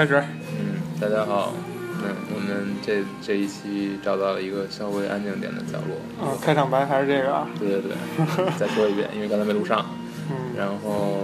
[0.00, 0.14] 开始。
[0.58, 1.52] 嗯，大家好。
[2.02, 6.26] 嗯，我们这这一期找到了一个稍微安静点的角落。
[6.26, 7.46] 啊，开场白还是这个啊？
[7.58, 9.84] 对对对， 再说一遍，因为刚才没录上。
[10.30, 10.56] 嗯。
[10.56, 11.18] 然后。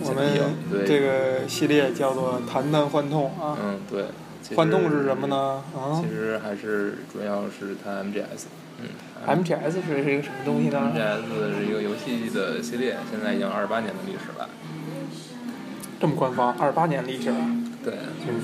[0.00, 3.56] 我们这个系列叫做“谈谈幻痛”啊。
[3.62, 4.06] 嗯，对。
[4.56, 5.62] 幻痛是什么呢？
[5.72, 6.02] 啊。
[6.02, 8.46] 其实还是主要是谈 MGS。
[8.82, 8.88] 嗯。
[9.28, 14.48] MGS 是是一个什么东西呢？MGS 是一个游戏的系列，现在已经二十八年的历史了。
[16.00, 17.32] 这么官方，二十八年历史。
[17.86, 17.94] 对。
[18.26, 18.42] 嗯。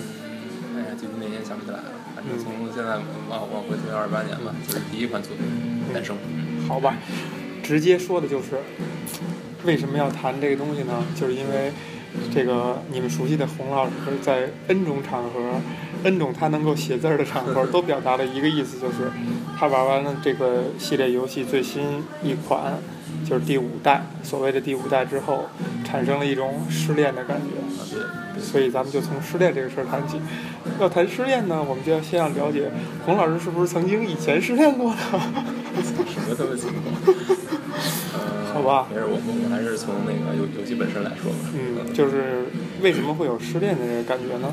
[0.79, 1.85] 哎呀，具体哪年想不起来了。
[2.15, 2.97] 反正从现在
[3.29, 5.45] 往往回推二十八年吧，就是第一款作品
[5.93, 6.17] 诞生。
[6.69, 6.95] 好吧，
[7.63, 8.61] 直接说的就是
[9.65, 11.05] 为什么要谈这个东西呢？
[11.19, 11.73] 就是因为
[12.33, 15.61] 这个你们熟悉的洪老师在 N 种场合
[16.05, 19.11] ，N 种他能够写字儿的场合， 都表达了一个意思，就是
[19.59, 22.79] 他玩完了这个系列游戏最新一款。
[23.29, 25.47] 就是第五代，所谓的第五代之后，
[25.85, 27.95] 产生了一种失恋的感觉。
[27.95, 28.03] 对。
[28.43, 30.21] 所以咱们就从失恋这个事儿谈起。
[30.81, 32.71] 要谈失恋呢，我们就要先要了解
[33.07, 34.99] 洪老师是不是曾经以前失恋过的。
[35.83, 37.15] 什么都情况？
[38.53, 38.89] 好吧。
[38.91, 41.39] 没事，我我们还是从那个游游戏本身来说吧。
[41.55, 42.47] 嗯，就是
[42.81, 44.53] 为什么会有失恋的这个感觉呢？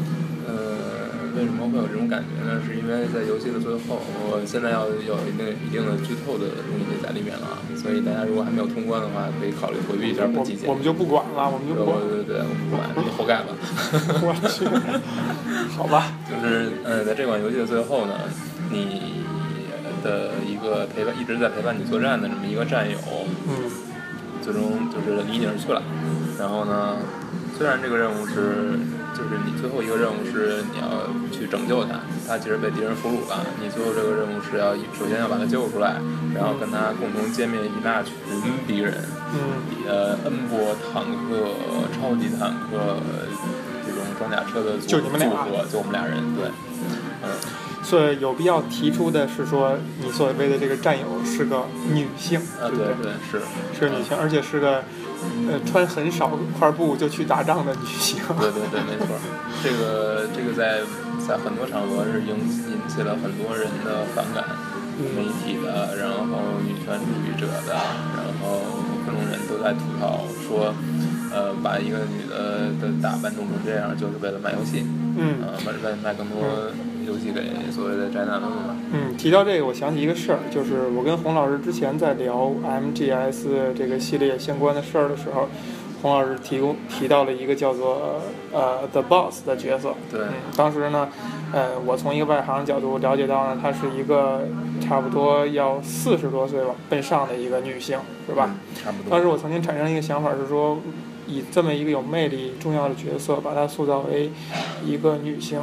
[1.36, 2.62] 为什么会有这种感觉呢？
[2.66, 10.72] 是因为在游戏的最后，我现在要有一定一定的剧透的东西在里面了，所以大家如果还没有通关的话，可以考虑回避一下本期节目。
[10.72, 12.00] 我们就不管了，我们就不管。
[12.02, 13.54] 对对对，我们不管，你活该吧。
[14.26, 14.66] 我去，
[15.78, 16.12] 好吧。
[16.28, 18.14] 就是嗯，在这款游戏的最后呢，
[18.70, 19.24] 你
[20.04, 22.98] 的一个陪伴一直在陪伴你作战的这么一个战友，
[23.48, 23.70] 嗯，
[24.42, 25.82] 最终就是离你而去了。
[26.38, 26.98] 然后呢，
[27.58, 28.80] 虽然这个任务是。
[29.30, 33.46] 就是你最后一个任务是你要去拯救他，他其实被敌人俘虏了。
[33.62, 36.02] 你最后这个任务是要首先要把他救出来，
[36.34, 38.14] 然后跟他共同歼灭一大群
[38.66, 38.94] 敌人。
[39.34, 39.62] 嗯。
[39.88, 41.54] 呃，N 波坦克、
[41.94, 42.98] 超级坦克
[43.86, 46.46] 这种装甲车的组组合，就我们俩人，对，
[47.24, 47.30] 嗯。
[47.90, 53.42] 所以有必要提出的是说，你所谓的这个战友是个女性，对对对，是
[53.78, 54.84] 是女性，而且是个。
[55.52, 58.22] 呃，穿很少块布就去打仗的女性。
[58.40, 59.20] 对对对，没错。
[59.62, 60.80] 这个这个在
[61.20, 62.40] 在很多场合是引
[62.72, 64.46] 引起了很多人的反感，
[64.96, 67.76] 媒体的，然后女权主义者的，
[68.16, 68.64] 然后
[69.06, 70.74] 各种人都在吐槽说，
[71.32, 74.86] 呃，把一个女的的打扮弄成这样，就是为了卖游戏。
[75.18, 75.38] 嗯。
[75.42, 76.38] 呃，卖卖卖更多。
[77.08, 77.42] 游戏给
[77.72, 78.76] 所谓的宅男们嘛。
[78.94, 85.50] 嗯，提到这个，我想起一个事儿，就是我跟洪老师之前在聊 MGS 这个系列相关的事儿的时候，
[86.04, 88.22] 洪老师提供提到了一个叫做
[88.54, 89.96] 呃 The Boss 的角色。
[90.12, 90.22] 对。
[90.56, 91.10] 当时呢，
[91.52, 94.42] 呃，我从一个外行角度了解到呢，她是一个
[94.80, 97.98] 差不多要四十多岁吧，奔上的一个女性，
[98.28, 98.54] 是吧？
[98.76, 99.10] 差不多。
[99.10, 100.78] 当时我曾经产生一个想法是说，
[101.30, 104.32] 以这么一个有魅力、重要的角色，把她塑造为
[104.84, 105.62] 一个女性。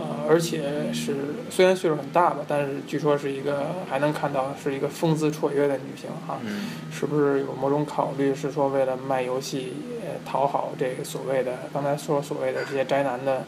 [0.00, 6.38] 呃，而且是虽然岁数很大吧，但是据说是一个还能看到是一个风姿绰约的女性哈，
[6.88, 9.72] 是不是有某种考虑是说为了卖游戏，
[10.24, 13.44] 讨好这个所谓的刚才说所谓的这些宅男的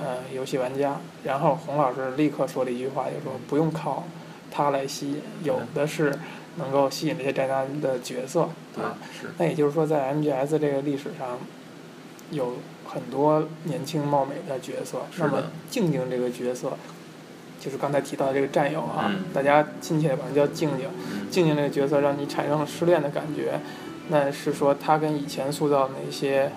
[0.00, 0.96] 呃游戏玩家？
[1.22, 4.02] 然后洪老师立刻说了一句话，就说不用靠
[4.50, 6.12] 她来吸引，有的是
[6.56, 8.42] 能够吸引这些宅男的角色
[8.76, 8.98] 啊。
[9.38, 11.38] 那也就是说，在 MGS 这个历史上
[12.30, 12.54] 有。
[12.86, 16.74] 很多年轻貌美的角色，那么静静这个角色，
[17.58, 20.86] 就是刚才提到的这个战友啊，大家亲切的管叫静静。
[21.28, 23.58] 静静这个角色让你产生了失恋的感觉，
[24.10, 26.52] 那是说他跟以前塑造的那些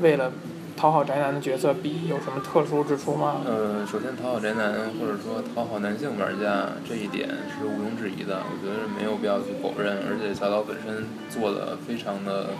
[0.00, 0.32] 为了
[0.76, 3.40] 讨好宅男的角色比，有什么特殊之处吗？
[3.46, 9.96] 呃，首先讨好宅男或者说讨好男性玩家这一点是毋庸置疑的，我觉得没有必要去否认。
[10.06, 12.50] 而且小岛本身做的非常的，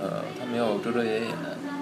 [0.00, 1.32] 呃，他没有遮遮掩掩。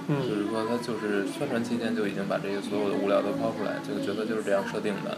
[0.07, 5.17] 就是说，他就是宣传期间就已经把这些所有的物料都抛出来，这个角色就是这样设定的。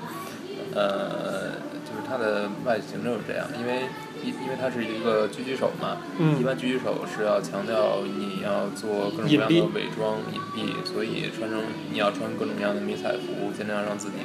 [0.79, 3.83] 呃，就是他的外形就是这样，因为
[4.23, 5.99] 因因为他是一个狙击手嘛，
[6.39, 11.61] 一般狙击手是要强调你要做各种各样的伪装隐蔽，所以穿成
[11.91, 14.17] 你要穿各种各样的迷彩服，尽量让自己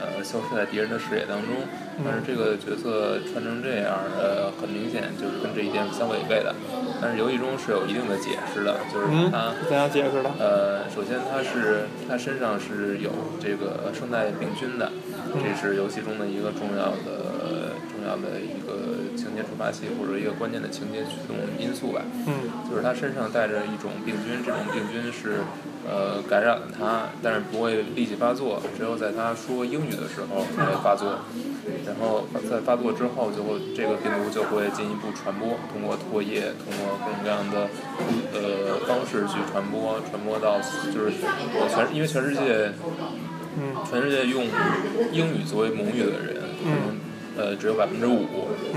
[0.00, 1.50] 呃消失在敌人的视野当中。
[2.04, 6.52] 但是这个角色穿成这样，呃，很明显就是跟这一点相违背的。
[7.00, 10.28] 但是游戏中是有一定的解释的，就是他怎样解释的？
[10.40, 14.90] 呃，首先他是他身上是有这个声带病菌的，
[15.38, 17.33] 这是游戏中的一个重要的
[18.04, 22.02] 重要的一个情节触发器或者一个关键的情节驱动因素吧。
[22.26, 25.40] 嗯，就是他身上带着一种病菌，这种病菌是
[25.88, 31.24] 呃感染了他，但是不会立即发作，只有在他说英语的时候才会发作。
[31.86, 37.68] 然后在发作之后，就会这个病毒就会进一步传播，通过唾液，通过各种各样的
[38.34, 40.60] 呃方式去传播，传播到
[40.92, 42.72] 就是呃全因为全世界
[43.56, 44.44] 嗯全世界用
[45.10, 47.00] 英语作为母语的人，可能
[47.36, 48.26] 呃只有百分之五，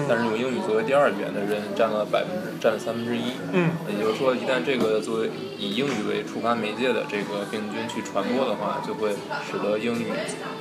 [0.08, 3.34] 但是用英语作为第二语言的人占了百分之占了三分之一。
[3.54, 9.12] 嗯也就是说，一旦这个作为以英语为触发媒介的这个病菌去传播的话，就会
[9.46, 10.08] 使得英语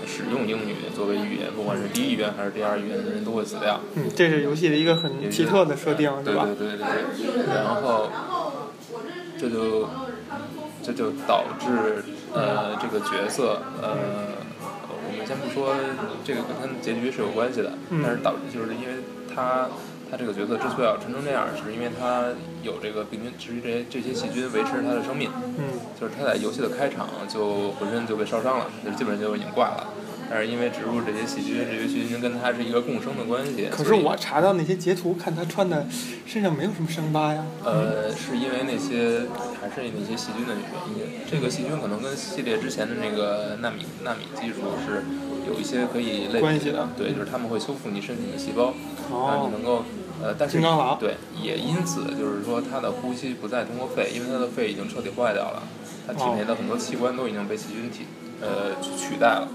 [0.07, 3.81] 使用英语作为语言，不管是第一语言还是第二语言的人都会死掉。
[3.95, 6.23] 嗯，这是游戏的一个很奇特的设定，吧？
[6.23, 7.55] 对对对对对。
[7.55, 8.11] 然后
[9.39, 9.89] 这就
[10.83, 13.97] 这就导致呃这个角色呃，
[15.17, 15.73] 我们先不说
[16.23, 19.01] 这个跟他的结局是有关系的，嗯但是导致就是因为
[19.35, 19.67] 他
[20.11, 22.29] 他这个角色之所以要成成这样，是因为他
[22.63, 25.31] 有这个病菌，至于这些这些细菌维持他的生命。
[25.57, 29.89] 嗯就是他在游戏的开场就浑身就被烧伤了，就基本上就已经挂了。
[30.29, 33.69] 但是因为植入这些细菌，这些细菌跟它是一个共生的关系。
[33.71, 35.87] 可是我查到那些截图，看他穿的
[36.27, 37.45] 身上没有什么伤疤呀。
[37.65, 39.27] 呃，是因为那些
[39.61, 40.65] 还是那些细菌的原
[40.99, 41.21] 因。
[41.31, 45.05] 这个细菌可能跟系列之前的那个纳米纳米技术是
[45.47, 48.75] 有一些可以类比关系的对，就是他们会修复你身体的细胞，
[49.11, 49.85] 让哦你能够
[50.23, 50.59] 呃，但是
[50.99, 55.63] 对，也因此就是说他的呼吸不再通过肺，因为他的肺已经彻底坏掉了，
[56.07, 58.07] 他体内的很多器官都已经被细菌体
[58.41, 59.49] 呃取取代了。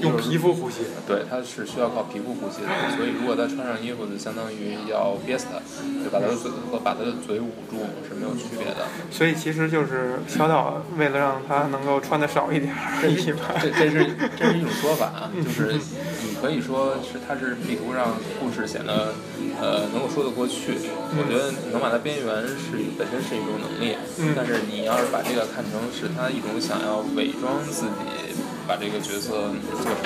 [0.00, 0.82] 也用皮肤呼吸。
[1.06, 5.58] 对，它是需要靠皮肤呼吸的，所以如果他穿上衣服，就相当于要憋死他，
[6.02, 8.86] 就把他的嘴和把他的嘴捂住是没有区别的。
[9.10, 12.72] 所以其实就是小岛为了让他能够穿的少一点
[13.02, 13.54] 而已吧。
[13.60, 14.06] 这这是
[14.36, 19.14] 这是一种说法啊，就是你可以说是它是力图让故事显得
[19.60, 20.78] 呃能够说得过去。
[21.10, 28.36] 我觉得能把它边缘是本身是一种能力，嗯但是你要是把这个看成是他一种想要伪装自己，
[28.68, 29.96] 把这个角色做成。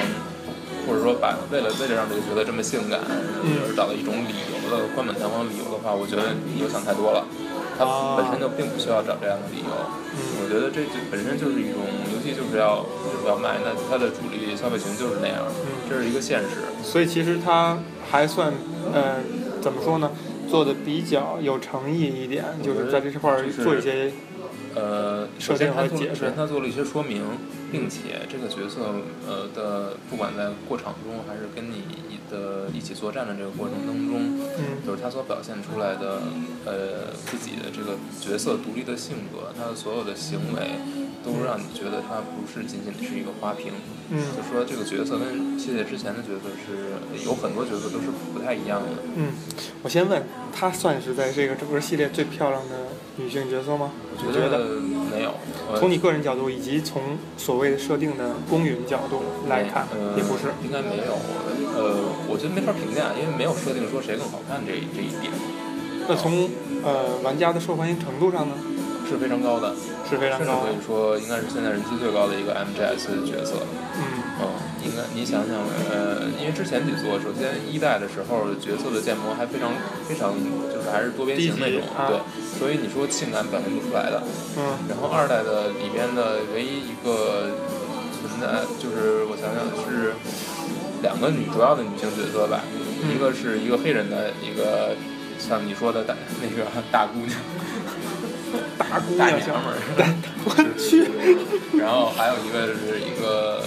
[0.85, 7.23] 或者说把为了为了让这个角色这么性感，而找到一种理由的冠冕堂皇理由的话，我觉得你又想太多了。
[7.79, 7.87] 他
[8.19, 9.71] 本身就并不需要找这样的理由。
[9.71, 15.47] 我觉得这就本身就是一种游戏，就是要就是要卖，那它的主力消费群就是那样，
[15.89, 16.67] 这是一个现实。
[16.83, 17.79] 所以其实他
[18.11, 18.53] 还算
[18.93, 19.23] 呃
[19.63, 20.11] 怎么说呢，
[20.51, 24.11] 做的比较有诚意一点，就是在这块儿做一些
[24.75, 26.35] 呃，首先他做，首先。
[26.35, 27.23] 他做了一些说明，
[27.71, 28.81] 并且这个角色
[29.27, 31.85] 呃的，不管在过场中还是跟你
[32.31, 36.23] 的一起作战的这个过程当中，嗯就是他所表现出来的
[36.65, 40.81] 呃自己的这个角色独立的性格，他的所有的行为，
[41.23, 43.73] 都让你觉得他不是仅仅是一个花瓶。
[44.15, 48.89] 嗯就说这个角色跟系列之前的角色是有很多角色都是不太一样的。
[49.17, 49.33] 嗯，
[49.83, 50.23] 我先问，
[50.53, 53.91] 他算是在这个整个系列最漂亮的女性角色吗？
[54.27, 54.81] 我觉得
[55.11, 55.35] 没有，
[55.79, 60.55] 从你个人角度以及从所谓的设定的公允角度来看，呃，也不是。
[60.65, 61.19] 应该没有。
[61.75, 61.97] 呃，
[62.29, 65.33] 我觉得没法评价，因为没有设定说谁更好看这这一点
[66.09, 66.49] 那从
[66.83, 68.55] 呃玩家的受欢迎程度上呢，
[69.09, 69.75] 是非常高的，
[70.13, 70.87] 是非常高的甚至可以。
[70.87, 73.65] 说应该是现在人气最高的一个 MGS 角色。
[73.97, 74.49] 嗯嗯，
[74.85, 75.57] 应该你想想，
[75.89, 79.71] 呃，因为之前几座，首先一代的时候角色的建模还非常
[80.09, 80.35] 非常
[80.73, 82.19] 就是还是多边形那种，啊对，
[82.59, 84.23] 所以你说性感表现不出来的。
[84.59, 87.53] 嗯然后二代的里边的唯一一个
[88.19, 90.15] 存在，就是我想想是
[91.03, 92.65] 两个女主要的女性角色吧，
[93.07, 94.97] 一个是一个黑人的一个
[95.39, 97.39] 像你说的大那个大姑娘，
[98.79, 99.79] 大姑大娘娘们儿，
[100.45, 101.09] 我去，
[101.79, 103.63] 然后还有一个是一个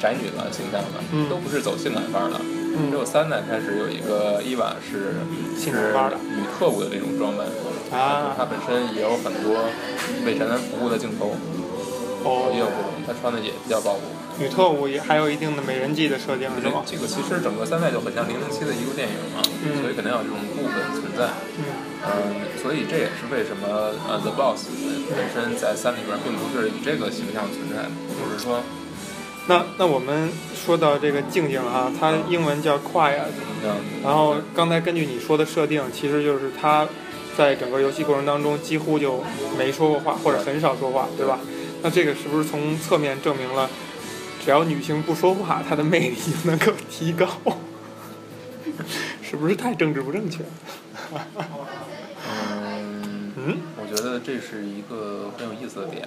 [0.00, 1.28] 宅女的形象的，嗯。
[1.28, 2.36] 都不是走性感范儿的。
[2.40, 2.90] 嗯。
[2.90, 5.24] 只有三代开始有一个伊娃是
[5.56, 7.46] 是性感范儿的女特务的这种装扮，
[7.90, 8.34] 啊。
[8.36, 9.68] 她本身也有很多
[10.24, 11.34] 为宅男服务的镜头，
[12.24, 12.50] 哦。
[12.52, 14.00] 也有不同，她穿的也比较暴露。
[14.38, 16.82] 女特务也还有一定的美人计的设定是吗？
[16.86, 19.82] 这个其实整个三代就很像零零七的一部电影嘛，嗯。
[19.82, 21.28] 所以肯定要有这种部分存在。
[21.56, 23.66] 嗯嗯，所以这也是为什么
[24.08, 24.68] 呃 The Boss
[25.14, 28.60] 本身在三里边并不是以这个形象存在的，就是说，
[29.46, 33.30] 那那我们说到这个静静啊，它英文叫 quiet，
[33.64, 36.88] 嗯，然后刚才根据你说的设定，其实就是她
[37.36, 39.22] 在整个游戏过程当中几乎就
[39.56, 41.38] 没说过话，或者很少说话，对吧？
[41.82, 43.70] 那这个是不是从侧面证明了，
[44.44, 47.26] 只要女性不说话，她的魅力就能够提高？
[49.22, 50.40] 是不是太政治不正确？
[53.42, 56.06] 嗯，嗯我觉得这是一个很有意思的点，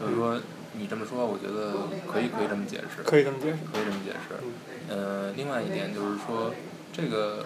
[0.00, 0.40] 就是说
[0.78, 3.58] 你这么说，我觉得可以可以这么解释，可以这么解释。
[3.72, 4.36] 可以这么解释。
[4.92, 6.52] 呃，另外一点就是说，
[6.92, 7.42] 这个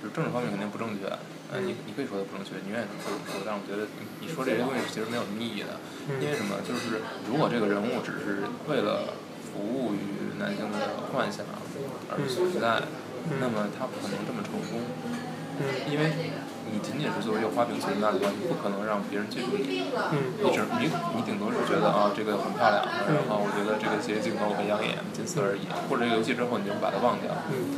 [0.00, 1.06] 就是政治方面肯定不正确，
[1.52, 3.86] 呃，你你可以说它不正确，你愿意怎么说，但是我觉得
[4.18, 5.78] 你说这些东西其实没有什么意义的，
[6.18, 6.58] 因为什么？
[6.66, 9.14] 就是如果这个人物只是为了
[9.52, 11.44] 服务于男性的幻想
[12.10, 12.82] 而存在，
[13.38, 14.82] 那么他不可能这么成功，
[15.86, 16.10] 因为
[16.72, 19.92] 你仅仅是作为一个花瓶存在的话，你不可能让别人记住你，
[20.40, 27.30] 你只你你顶多是觉得啊这个很漂亮，然后我觉得这个些镜头很养眼，仅此而已，或者这个游戏之后你就把它忘掉。
[27.52, 27.76] 嗯。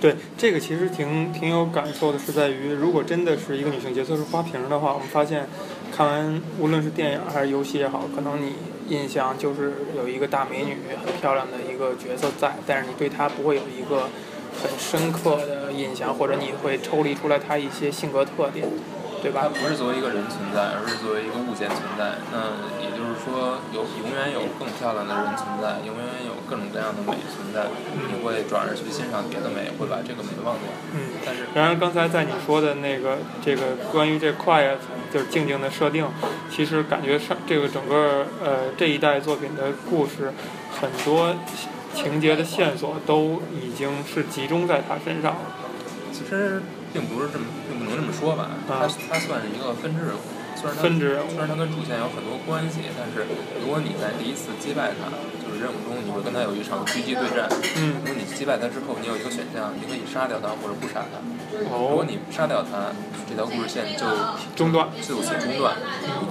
[0.00, 5.46] 对，这个其实挺挺有感受的，是在于如果真的是一个女性角色是花瓶的话，我们发现
[5.94, 8.54] 看完无论是电影还是游戏也好，可能你
[8.88, 14.08] 印象就是有一个大美女很漂亮的一个角色在，但是你对她不会有一个
[14.62, 18.68] 很深刻的印象，或者你会抽离出来他一些性格特点。
[19.20, 19.42] 对吧？
[19.44, 22.16] 它不是作为一个人存在，而是作为一个物件存在。
[22.32, 27.68] 那也就是说，有永远有更漂亮的人存在，永远有各种各样的美存在。
[28.08, 30.72] 你会转而去欣赏别的美，会把这个美忘掉。
[30.96, 31.20] 嗯。
[31.20, 34.80] 但是，然而刚才在你说的那个这个关于这 quiet
[35.12, 36.08] 就是静静的设定，
[36.48, 40.32] 其实感觉上这个整个呃这一代作品的故事，
[40.80, 41.36] 很多
[41.94, 45.40] 情节的线索都已经是集中在他身上了。
[46.12, 46.62] 其实。
[46.92, 48.50] 并不是这么，并不能这么说吧。
[48.66, 50.18] 他他算是一个分支人物，
[50.58, 50.82] 虽然他
[51.30, 53.30] 虽然他跟主线有很多关系，但是
[53.62, 55.06] 如果你在第一次击败他，
[55.38, 57.46] 就是任务中你会跟他有一场狙击对战。
[57.78, 58.02] 嗯。
[58.02, 61.22] 如果你击败他之后，你有一个选项，你可以杀掉他或者不杀他。
[61.70, 61.94] 哦。
[61.94, 62.90] 如果你杀掉他，
[63.22, 64.02] 这条故事线就
[64.58, 65.78] 中断，就此中断。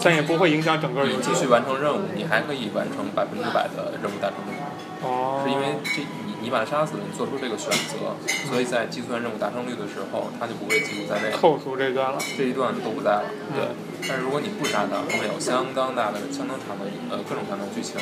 [0.03, 1.07] 但也不会影响整个。
[1.07, 4.59] 你继续完成任务，你还可以完成百分之百的任务达成率。
[5.03, 5.41] 哦。
[5.45, 6.01] 是因为这。
[6.01, 8.15] 你你把他杀死，你做出这个选择，
[8.47, 11.35] 所以在计算任务达成率的时候，他就不会记录在内。
[11.35, 13.23] 扣除这段了，这一段都不在了。
[13.53, 13.67] 对，
[14.07, 17.99] 但是如果你不杀他，后面有相当大的、相当长的呃各种各样的剧情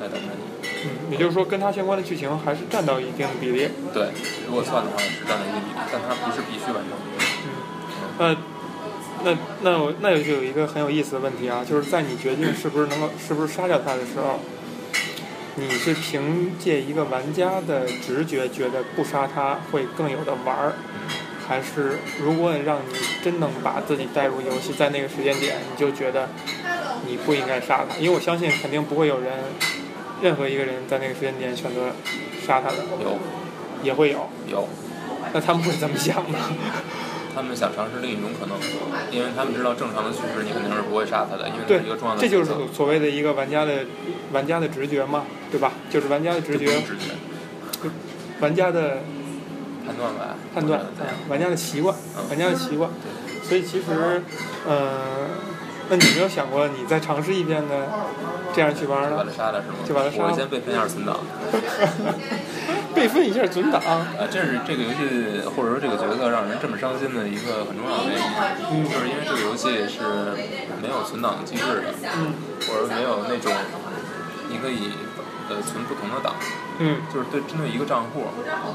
[0.00, 0.42] 在等着你。
[0.82, 3.70] 嗯，也就是说，跟他相关的剧情还是占到一定的比例。
[3.94, 4.10] 对，
[4.48, 6.90] 如果算的话是占到一定比例，但它不是必须完成。
[8.18, 8.36] 嗯，
[9.22, 14.40] 那那那我那就有一个很有意思的问题啊，就是在你决定是不是能够是不是杀掉他的时候。
[15.58, 20.74] 你是凭借一个玩家的直觉觉得不杀他会更有的玩儿，
[21.48, 26.28] 还是如果让你真能把自己带入游戏，在那个时间点你就觉得
[27.06, 27.96] 你不应该杀他？
[27.96, 29.32] 因为我相信肯定不会有人，
[30.20, 31.92] 任何一个人在那个时间点选择
[32.46, 32.76] 杀他的。
[33.02, 33.18] 有，
[33.82, 34.28] 也会有。
[34.46, 34.68] 有。
[35.32, 36.38] 那他们会怎么想呢？
[37.36, 38.56] 他们想尝试另一种可能，
[39.12, 42.20] 因为他们知道正常的叙事你肯定是不会杀他的，因为这是一个重要的。
[42.22, 43.84] 这就是所谓的一个玩家的
[44.32, 45.72] 玩家的直觉嘛，对吧？
[45.90, 46.64] 就是玩家的直觉。
[46.80, 47.12] 直觉。
[48.40, 49.02] 玩家的
[49.84, 50.34] 判断吧。
[50.54, 50.80] 判断，
[51.28, 51.94] 玩家的习惯，
[52.30, 52.88] 玩家的习惯。
[53.42, 54.22] 所以其实，
[54.66, 55.28] 嗯，
[55.90, 57.74] 那你没有想过你再尝试一遍呢？
[58.54, 59.10] 这样去玩呢？
[59.10, 59.74] 就把他杀了是吗？
[59.86, 60.30] 就把他杀了。
[60.30, 61.18] 我先备份一下存档。
[63.06, 63.80] 备份一下存档。
[63.82, 68.18] 啊，这是这个游戏或者说这个角色让人这么伤心的一个很重要的原
[68.74, 70.34] 因，就是因为这个游戏是
[70.82, 71.94] 没有存档机制的，
[72.66, 73.52] 或者没有那种
[74.48, 74.90] 你可以
[75.48, 76.34] 呃存不同的档，
[77.12, 78.26] 就是对针对一个账户，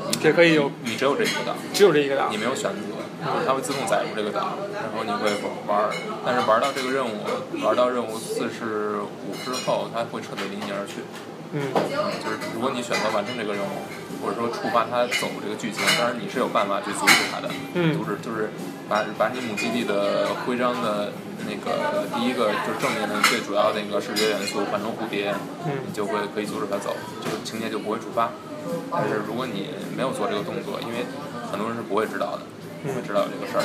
[0.09, 2.79] 你这可以有，你只有这一个档，只有这一个档，你没有选择，
[3.45, 5.29] 它会自动载入这个档，然后你会
[5.67, 5.89] 玩，
[6.25, 7.19] 但是玩到这个任务，
[7.61, 11.03] 玩到任务四十五之后，它会彻底离你而去。
[11.53, 11.61] 嗯，
[12.23, 13.83] 就是如果你选择完成这个任务，
[14.23, 17.49] 或者说触发他走这个剧情，当然你是有办法去阻止他的。
[17.73, 18.49] 嗯，阻止就是
[18.87, 21.11] 把把你母基地的徽章的
[21.45, 25.33] 那个第一个就是正面的最主要的那个视觉元素换成蝴蝶，
[25.65, 28.29] 嗯，你就会可以阻止他走，这个情节就不会触发。
[28.91, 31.03] 但是如果你没有做这个动作，因为
[31.51, 32.41] 很多人是不会知道的。
[32.83, 33.63] 不会知道有这个事儿，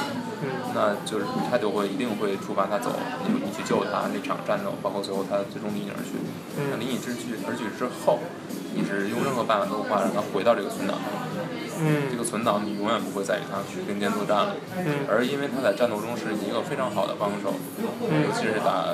[0.74, 2.92] 那就是他就会一定会触发他走，
[3.24, 6.20] 你你去救他那场战斗，包括最后他最终离你而去。
[6.70, 8.20] 那离你之去而去之后，
[8.74, 11.08] 你是用任何办法都无法让他回到这个存档上。
[11.80, 14.56] 嗯，这个存档你永远不会再与他去并肩作战了。
[14.78, 17.54] 嗯，而因为他在战斗中是一个非常好的帮手，
[18.02, 18.84] 尤其是打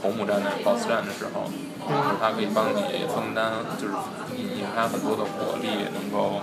[0.00, 1.50] 头目战的 BOSS 战的时候，
[1.86, 3.94] 就是他可以帮你分担，就是
[4.36, 6.40] 引发很多的火力，能够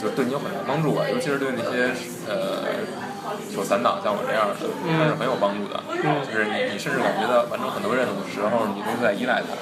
[0.00, 1.92] 就是对你有很大帮助吧，尤其是对那些
[2.28, 3.08] 呃。
[3.52, 4.64] 手残党像我这样的，
[4.96, 5.76] 还是很有帮助的。
[5.92, 9.52] 就是你，你甚至感觉到完成很多任务的时候，你都在依赖他。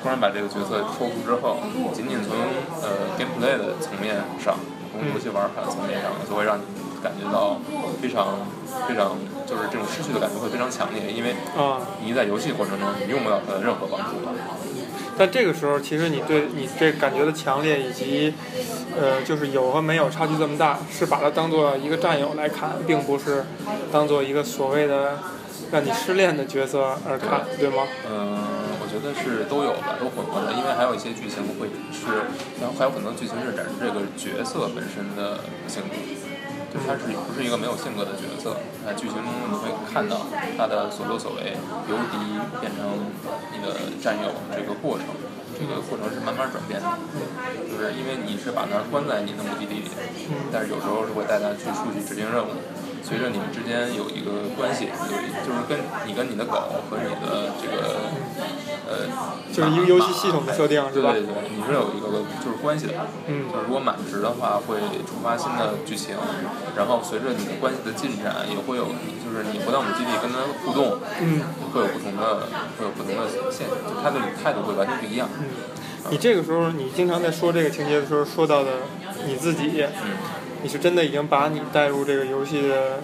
[0.00, 1.60] 突然把这个角色抽出之后，
[1.92, 2.32] 仅仅从
[2.80, 4.56] 呃 gameplay 的层面上，
[4.94, 6.62] 从游戏玩法层面上，就会让你
[7.02, 7.58] 感觉到
[8.00, 8.46] 非常
[8.88, 11.34] 非常，就是这种失去的感觉会非常强烈，因为
[12.04, 14.16] 你在游戏过程中你用不到他的任何帮助。
[15.16, 18.34] 但这个时候，其实你对你这感觉的强烈，以及，
[19.00, 23.44] 呃，就是有和没有差距这么大，是把它当做一个战友来看，并不是
[23.92, 25.18] 当做一个所谓的
[25.70, 27.84] 让你失恋的角色而看，对吗？
[28.10, 28.38] 嗯，
[28.94, 32.30] 觉得是都有的，都混合的，因为还有一些剧情会是，
[32.62, 35.98] 然后还有很多剧情是展示这个角色本身的性格。
[36.70, 38.54] 就他是不是一个没有性格的角色？
[38.86, 41.58] 在剧情中你会看到他的所作所为，
[41.90, 43.10] 由敌变成
[43.50, 45.06] 你的战友这个过程，
[45.58, 46.86] 这个过程是慢慢转变的。
[47.66, 49.90] 就是因为你是把他关在你的目的地里，
[50.54, 52.54] 但是有时候是会带他去出去执行任务。
[53.04, 55.12] 随着你们之间有一个关系，有
[55.44, 56.56] 就是跟你跟你的狗
[56.88, 58.00] 和你的这个
[58.88, 59.04] 呃，
[59.52, 61.12] 就是一个游戏系统的设定，是吧？
[61.12, 62.94] 对对对，你是有一个就是关系的。
[63.26, 63.44] 嗯。
[63.52, 66.16] 就是如果满值的话，会触发新的剧情，
[66.76, 68.88] 然后随着你的关系的进展，也会有
[69.20, 75.28] 就是你回到我们基地跟他互动，嗯，会有不同的会有不同的现，就他的态度会完全不一样。
[75.38, 75.44] 嗯。
[76.10, 78.70] 你这个时候，你经常在说这个情节的时候，说到的
[79.26, 79.84] 你自己。
[79.84, 80.42] 嗯。
[80.64, 83.00] 你是真的已经把你带入这个游戏的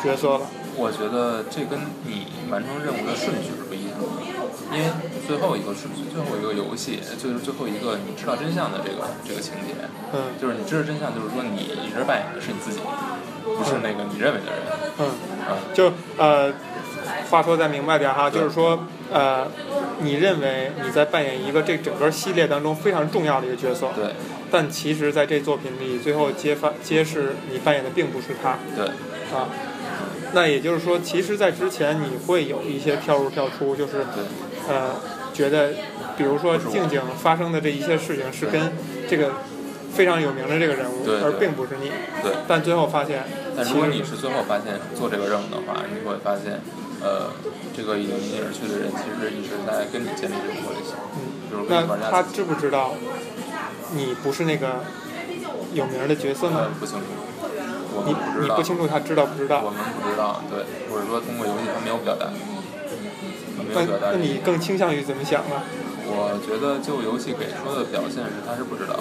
[0.00, 0.46] 角色了？
[0.76, 4.06] 我觉得这跟你完成任务的顺序是不一样的，
[4.70, 4.86] 因为
[5.26, 9.74] 最后一个是最后一个游戏，就是最后一个你知道真相的这个这个情节，
[10.14, 12.78] 嗯，就是你知道真相，就是说你一直扮演的是你自己，
[13.42, 14.62] 不是那个你认为的人，
[15.02, 15.10] 嗯，
[15.50, 16.54] 啊，就呃，
[17.28, 19.48] 话说再明白点哈，就是说呃，
[19.98, 24.14] 你认为你在扮演一个这整个系列当中非常重要的一个角色，对。
[24.50, 28.58] 但其实，在这作品里，最后揭发揭示你扮演的并不是他。
[28.74, 28.86] 对。
[29.32, 29.48] 啊，
[30.32, 34.04] 那也就是说，其实，在之前你会有一些跳入跳出，就是
[34.68, 34.96] 呃，
[35.32, 35.72] 觉得，
[36.16, 38.72] 比如说静静发生的这一些事情是跟
[39.08, 39.34] 这个
[39.94, 41.92] 非常有名的这个人物，而并不是你。
[42.22, 42.32] 对。
[42.48, 43.22] 但最后发现，
[43.56, 46.60] 但如果你是最后发现做这个任务的话，你会发现，
[47.00, 47.30] 呃，
[47.76, 50.94] 这个已经离你而去的人，其实一直在跟你建立这种关系。
[51.14, 51.66] 嗯。
[51.68, 52.94] 那他知不知道？
[53.92, 54.80] 你不是那个
[55.74, 56.68] 有名的角色吗？
[56.78, 57.04] 不清楚，
[57.94, 59.62] 我你你不清楚他知道不知道？
[59.64, 62.30] 我们不知道，对，或者说通过游戏他没有表达，
[63.66, 64.12] 没有表达。
[64.12, 65.62] 那你更倾向于怎么想呢？
[66.12, 68.98] 我觉得就游戏给出的表现是他是不知道，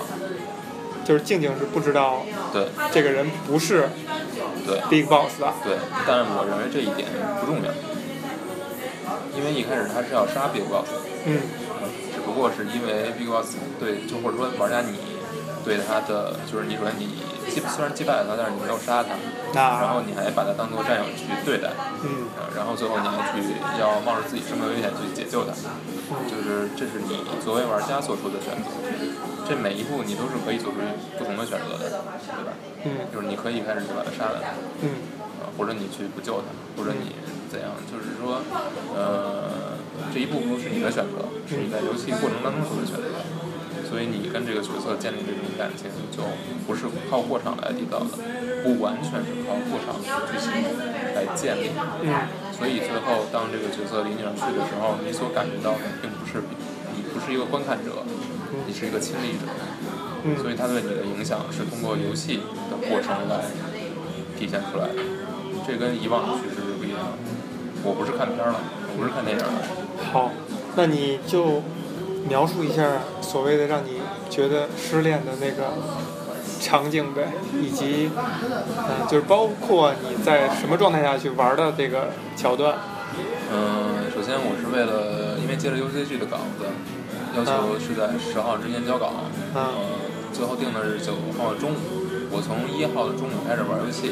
[1.03, 3.89] 就是静静是不知道，对，这个人不是
[4.65, 4.81] 对。
[4.89, 7.10] Big Boss 的，对，但是我认为这一点
[7.41, 7.69] 不重要，
[9.38, 10.89] 因为一开始他是要杀 Big Boss，
[11.25, 11.41] 嗯。
[12.39, 14.96] 不过是因为 Big Boss 对，就或者说玩家你
[15.67, 17.19] 对他的，就是你说你
[17.51, 19.12] 击虽然击败了他，但是你没有杀他，
[19.51, 21.67] 然后你还把他当做战友去对待，
[22.00, 23.43] 嗯，然后最后你还去
[23.75, 25.51] 要冒着自己生命危险去解救他，
[26.31, 28.72] 就是这是你作为玩家做出的选择，
[29.43, 30.79] 这每一步你都是可以做出
[31.19, 32.56] 不同的选择的，对吧？
[32.88, 34.39] 嗯，就是你可以一开始就把他杀了，
[34.80, 34.95] 嗯，
[35.58, 36.47] 或者你去不救他，
[36.80, 37.12] 或者你
[37.52, 38.39] 怎样，就是说，
[38.95, 39.68] 呃。
[40.13, 43.22] 这一步不是你的选择，是你在游戏过程当中做的选择，
[43.88, 46.24] 所以你跟这个角色建立这种感情，就
[46.65, 48.17] 不是靠过场来缔造的，
[48.63, 50.50] 不完全是靠过场剧情
[51.13, 51.72] 来建立。
[52.02, 52.10] 嗯。
[52.54, 56.43] 所以最后当这个角色离你而去的时候，你所感觉到的并不是
[56.91, 58.04] 你不是一个观看者，
[58.67, 59.48] 你是一个亲历者。
[60.26, 60.36] 嗯。
[60.38, 63.48] 所以他对你的影响是通过游戏的过程来
[64.38, 65.00] 体现出来的，
[65.65, 67.15] 这跟以往的叙事是不一样的。
[67.82, 69.52] 我不是看片儿了，我不是看电影了。
[70.12, 70.32] 好，
[70.75, 71.63] 那你就
[72.28, 75.73] 描述一下所谓的让你觉得失恋的那个
[76.62, 82.75] 场景呗，以及嗯，就是包括你在什么状态下去玩的这个桥段。
[83.52, 86.65] 嗯，首先我是为了因为接了 UCG 的稿子，
[87.36, 89.13] 要求是在十号之前交稿，
[89.56, 89.73] 嗯，
[90.34, 91.78] 最后定的是九号中午，
[92.30, 94.12] 我从一号的中午开始玩游戏，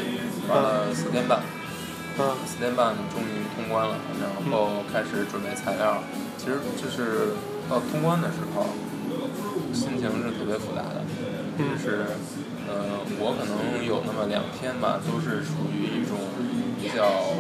[0.50, 1.40] 玩了四天半。
[2.46, 6.02] 四点半终于通关了，然后开始准备材料。
[6.38, 7.34] 其实就是
[7.70, 8.68] 到通关的时候，
[9.74, 11.06] 心情是特别复杂的。
[11.58, 12.06] 就是，
[12.70, 16.14] 呃，我可能有那么两天吧，都是处于一种
[16.78, 17.34] 比较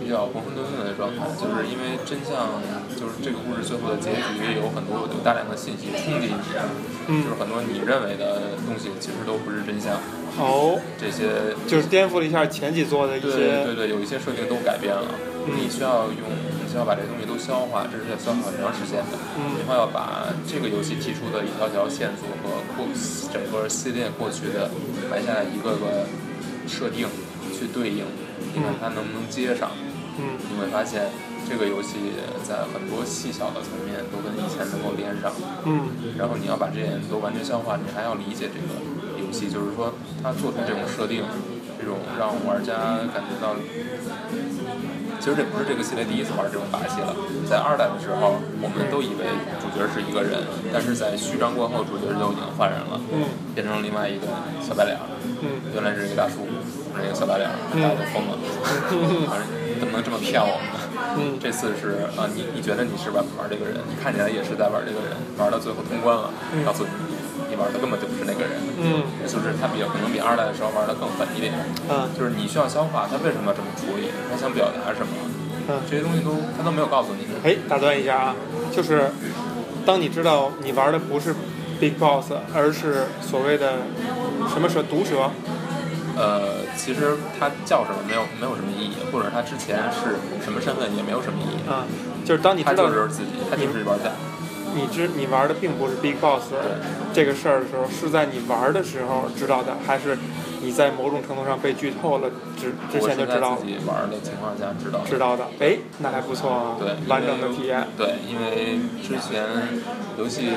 [0.00, 1.28] 比较浑浑沌沌的状态。
[1.36, 2.48] 就是因为真相，
[2.96, 10.00] 就是这个故事最后的结局有很多有大量的信息冲击你，就是很多你认为的东西其实都不是真相。
[10.38, 11.28] 哦，这些
[11.66, 15.08] 就是颠覆了一下前几座的一些，对对对，有一些设定都改变了。
[15.46, 16.22] 你需要用，
[16.60, 19.18] 你需要把这东西都消化，这是要消化很长时间的。
[19.58, 22.86] 然后要把这个游戏提出的一条条线索和过
[23.32, 24.70] 整个系列过去的
[25.10, 26.06] 埋下来一个个
[26.68, 27.08] 设定
[27.52, 28.04] 去对应，
[28.54, 29.72] 你看它能不能接上。
[30.20, 31.08] 嗯，你会发现
[31.48, 32.12] 这个游戏
[32.44, 35.32] 在很多细小的层面都跟以前能够连上。
[35.64, 38.76] 嗯，然后你要把这些都完全消化，你还要理解这个。
[39.30, 41.22] 游戏就是说，他做出这种设定，
[41.78, 43.54] 这种让玩家感觉到，
[45.22, 47.14] 其实这不是这个系列第一次玩这种把戏了。
[47.46, 49.30] 在二代的时候，我们都以为
[49.62, 50.42] 主角是一个人，
[50.74, 52.98] 但是在序章过后，主角就已经换人了，
[53.54, 54.26] 变成另外一个
[54.58, 54.98] 小白脸。
[55.72, 56.50] 原来是一个大叔，
[56.98, 58.34] 是一个小白脸，大家都疯了。
[59.78, 61.38] 怎么能这么骗我们呢？
[61.40, 66.34] 这次是啊，你你觉得你是玩玩这个人，你看起来也是在玩这个人，玩到最后通关了，
[66.66, 66.90] 告诉你。
[67.60, 71.52] 玩的根本就不是那个人，嗯就是他比较可能比二代的时候玩的更狠一点，
[71.88, 75.12] 嗯就是你需要消化他为什么要这么处理，他想表达什么，
[75.68, 75.78] 嗯。
[75.88, 77.28] 这些东西都他都没有告诉你。
[77.44, 78.34] 哎，打断一下啊，
[78.72, 79.12] 就是
[79.84, 81.34] 当你知道你玩的不是
[81.78, 83.84] Big Boss，而是所谓的
[84.52, 85.30] 什么蛇毒蛇，
[86.16, 91.84] 呃，其实他叫什么没有没有什么意义，或者他之前是什么身份也没有什么意义，嗯，
[92.24, 94.10] 就是当你他知道就是自己，他就是玩家。
[94.74, 96.52] 你知你玩的并不是 Big Boss
[97.12, 100.16] 这个事儿的时候，是在你玩的时候知道的，还是
[100.62, 105.06] 你在某种程度上被剧透了之之前就知道在自己玩的情况下知道的。
[105.08, 105.44] 知道的？
[105.58, 107.86] 哎，那还不错啊，对，完整的体验。
[107.96, 109.44] 对，因为之前
[110.18, 110.50] 游戏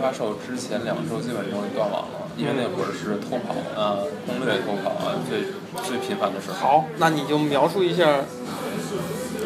[0.00, 6.54] 发售之前两周基本上就断网了，因为那会儿是偷跑啊、攻略偷跑啊最最频繁的时候。
[6.54, 8.20] 好，那你就描述一下，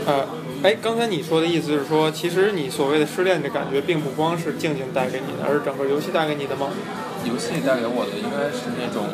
[0.06, 0.26] 呃，
[0.62, 6.68] 哎，刚才你说的意思是说，其实你所谓的失恋的感觉，并不光是静静带给你的，而是整个游戏带给你的吗？
[7.24, 9.06] 游戏带给我的应该是那种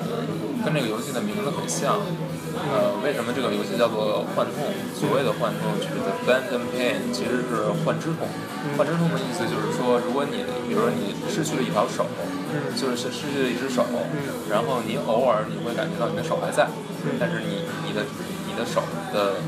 [0.64, 2.00] 跟这个游戏的名字很像。
[2.52, 4.68] 呃，为什么这个游戏叫做幻痛？
[4.92, 8.28] 所谓的幻痛就是 the phantom pain，其实是幻之痛。
[8.76, 12.06] 幻之痛的意思就是说，如果你比如说你失去了一条手，
[12.52, 16.68] 嗯就是失去了一只手，嗯然后你偶尔你会感觉到你的手还在，
[17.04, 18.04] 嗯但是你你的
[18.46, 19.40] 你的手的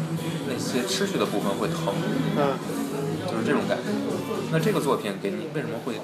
[0.54, 1.90] 那些失去的部分会疼，
[2.38, 2.54] 嗯
[3.26, 3.90] 就是这种感觉。
[4.52, 5.98] 那这个作品给你为什么会，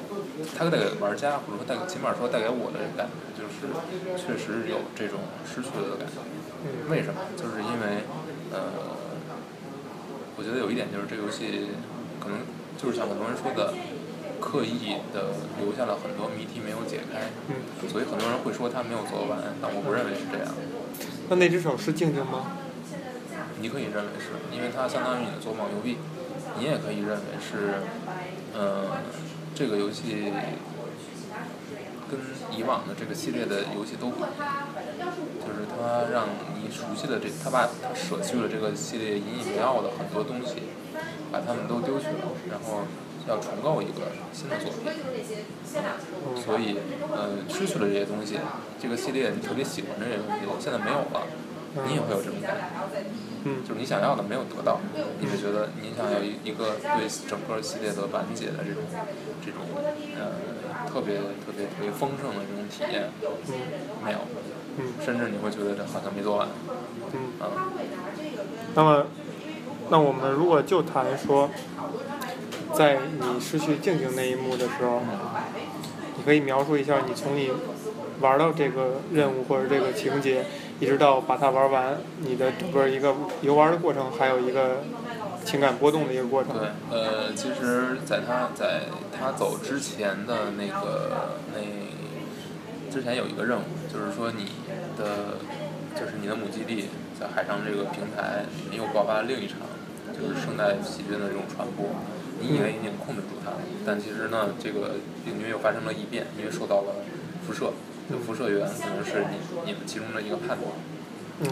[0.58, 3.70] 它带给玩家或者说带给起码说带给我的感觉，就是
[4.18, 6.18] 确实有这种失去了的感觉。
[6.66, 7.20] 嗯为什么？
[7.36, 8.02] 就是因为
[8.50, 8.98] 呃，
[10.36, 11.70] 我觉得有一点就是这个游戏
[12.18, 12.42] 可能
[12.76, 13.72] 就是像很多人说的。
[14.40, 17.60] 刻意的留下了很多谜题没有解开，嗯，
[17.92, 20.48] 所以很多人会说他没有做完，但我不认为是这样。
[21.28, 22.56] 那那只手是静静吗？
[23.60, 25.98] 你可以认为是，因为它相当于你的左膀右臂。
[26.58, 27.78] 你也可以认为是，
[28.58, 28.90] 嗯、
[29.54, 30.32] 这个游戏
[32.10, 32.18] 跟
[32.50, 34.66] 以往的这个系列的游戏都不一样，
[35.38, 36.26] 就是它让
[36.58, 40.74] 你熟悉的这，它把它舍去了这个系列引以为傲的很多东西，
[41.30, 42.82] 把它们都丢去了，然后
[43.28, 44.82] 要重构一个新的作品。
[46.34, 46.76] 所以，
[47.14, 48.40] 呃，失去了这些东西，
[48.82, 51.22] 这个系列你特别喜欢这些东西，现在没有了，
[51.86, 52.64] 你也会有这种感觉。
[53.44, 53.62] 嗯。
[53.66, 54.80] 就是你想要的没有得到，
[55.20, 58.82] 你会觉得你想要一一个对整个系列的完结的这种
[59.44, 59.60] 这种
[60.18, 63.10] 呃特别特别特别丰盛的这种体验，
[64.04, 64.18] 没有，
[64.78, 64.92] 嗯。
[65.04, 66.48] 甚至你会觉得这好像没做完，
[67.12, 67.32] 嗯。
[67.38, 67.72] 啊，
[68.74, 69.06] 那么，
[69.90, 71.50] 那我们如果就谈说，
[72.74, 75.02] 在你失去静静那一幕的时候，
[76.16, 77.50] 你可以描述一下你从你
[78.20, 80.44] 玩到这个任务或者这个情节，
[80.80, 84.78] 一直到把它玩完，你的整个一个游玩的过程，还有一个
[85.44, 86.54] 情感波动的一个过程。
[86.58, 91.60] 对，呃，其实在他在他走之前的那个那
[92.90, 93.62] 之前有一个任务，
[93.92, 94.46] 就是说你
[94.96, 95.36] 的
[95.94, 96.88] 就是你的母基地
[97.18, 99.58] 在海上这个平台里面又爆发了另一场
[100.16, 101.86] 就是生态细菌的这种传播。
[102.40, 107.04] 你以为已经控制住它了，但其实呢，这个病菌又发生了异变，因为受到了
[107.46, 107.70] 辐射。
[108.10, 110.66] 这个辐射源可能是你你们其中的一个判断。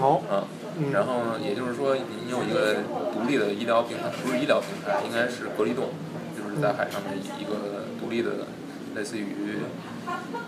[0.03, 0.45] 哦，啊，
[0.77, 2.83] 嗯然后也就是说，你有一个
[3.15, 5.95] 独立的医疗平台，不是医疗平台，应该是隔离洞，
[6.37, 8.45] 就是在海上的一个独立的，
[8.93, 9.65] 类似于，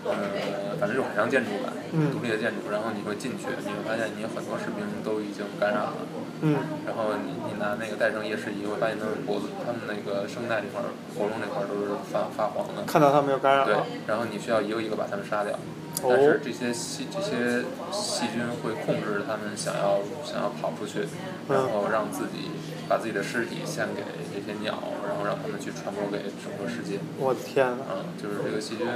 [0.05, 2.69] 呃，反正就是海上建筑吧，嗯独立的建筑。
[2.69, 5.97] 然后你会进去，你会发现你很多士兵都已经感染了。
[6.43, 12.85] 嗯然后你你拿那个戴上夜视仪，会发现他们脖子、他们那个声带这块儿、喉咙这块儿都是发发黄的。
[12.85, 13.73] 看到他们有感染对。，
[14.05, 15.57] 然后你需要一个一个把他们杀掉。
[16.03, 21.05] 哦但是这些细这些细菌会控制他们想要想要跑出去，
[21.47, 22.49] 然后让自己
[22.89, 24.01] 把自己的尸体献给
[24.33, 26.99] 这些鸟，然后让他们去传播给整个世界。
[27.19, 28.87] 我的天呐，嗯，就是这个细菌，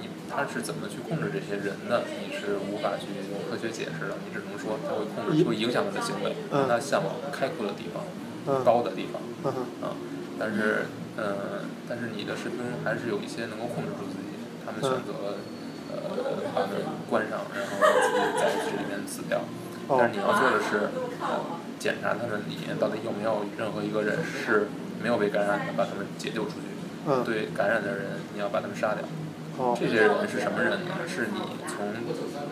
[0.00, 8.04] 你它是怎么去控制这些人的，你是无法去用科学解释的，你只能说它会控制，会影响他的行为，让他向往开阔的地方、
[8.46, 9.22] 嗯高的地方。
[9.44, 9.88] 嗯
[10.38, 10.86] 但是，
[11.16, 14.34] 呃，但是你的士兵还是有一些能够控制住自己，
[14.66, 15.38] 他们选择了，
[15.92, 19.40] 呃，把门关上，然后让自己在这里面死掉。
[19.88, 20.88] 但是你要做的是，
[21.20, 21.42] 呃，
[21.78, 24.68] 检查他们里面到底有没有任何一个人是
[25.02, 26.70] 没有被感染的，把他们解救出去。
[27.04, 29.02] 嗯对感染的人，你要把他们杀掉。
[29.58, 30.94] 哦这些人是什么人呢？
[31.06, 31.92] 是你从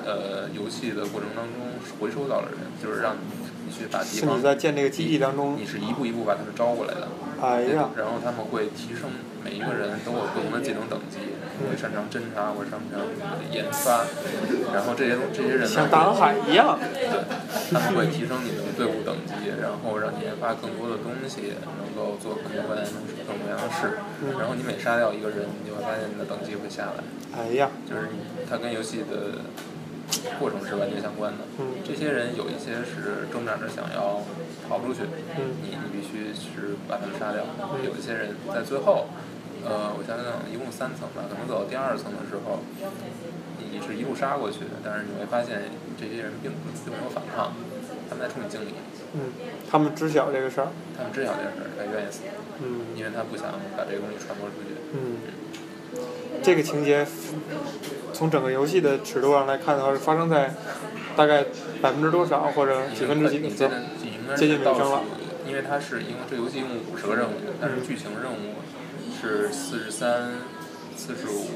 [0.04, 1.54] 呃游戏的过程当中
[2.00, 7.08] 回收到的人，就是让你去把敌方是你在建这个基地当中你是一步一步把他们招过来的。
[7.40, 9.08] 哎呀，然后他们会提升
[9.44, 11.18] 每一个人都有不同的技能等级，
[11.64, 13.00] 会擅长侦查，或者擅长
[13.50, 14.04] 研发，
[14.72, 17.24] 然后这些这些人，像大航海一样，对，
[17.72, 22.90] 他们会提升你的队伍等级，然后让你研发更多的东西，能够做更多各样的
[23.24, 23.98] 各种各样的事。
[24.38, 27.02] 然后你每杀掉一个人，你就会发现你的等级会下来。
[27.32, 28.08] 哎呀，就是
[28.48, 29.40] 它跟游戏的
[30.38, 31.38] 过程是完全相关的。
[31.58, 34.22] 嗯这些人有一些是挣扎着想要
[34.68, 35.02] 逃出去，
[35.38, 37.44] 嗯你你必须是把他们杀掉。
[37.84, 39.06] 有一些人在最后，
[39.64, 42.60] 呃，我想想，一共三层吧，可能走到第二层的时候，
[43.58, 47.52] 你是一路杀过去的，但是你会发现这些人并不并没有反抗，
[48.08, 48.74] 他们在冲你敬礼，
[49.14, 49.32] 嗯，
[49.70, 52.20] 他们知晓这个事儿，他们知晓这个事儿，他愿意死，
[52.62, 54.80] 嗯因为他不想把这个东西传播出去。
[54.92, 55.20] 嗯，
[56.42, 57.06] 这个情节
[58.12, 60.54] 从整个游戏的尺度上来看的话，是发生在
[61.16, 61.44] 大概
[61.82, 63.48] 百分之多少或者几分之几的
[64.36, 65.02] 接近尾声了，
[65.46, 68.58] 因为它是因为这游戏一共五十个任务，但是剧情任务
[69.20, 70.32] 是四十三、
[70.96, 71.46] 四十五、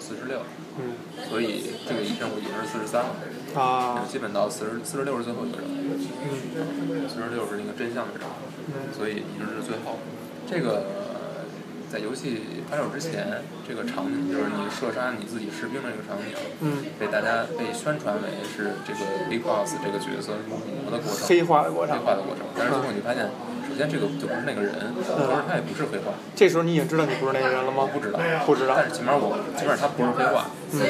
[0.00, 0.40] 四十六，
[0.78, 0.94] 嗯
[1.28, 5.72] 所以这个任务已经是四十三了，啊，基本到四十四十六是最后一个任务，
[6.24, 8.32] 嗯四十六是那个真相的任务，
[8.68, 9.98] 嗯所以已经是最后。
[10.48, 10.84] 这个
[11.90, 21.28] 在游戏发售之前，这个场景就是你射杀你自己士兵的这个场景，嗯，被大家被宣传为是这个 Big Boss 这个角色入魔的过程。
[21.28, 22.04] 黑化的过程黑。
[22.04, 23.28] 化的过程，但是最后你发现，
[23.72, 27.88] 首先这个就不是那个人，同时他也不是黑化，这时候你已经知道你不是那个人了吗？
[27.90, 28.74] 不知道，不知道。
[28.76, 30.80] 但是起码我起码他不是黑化，嗯。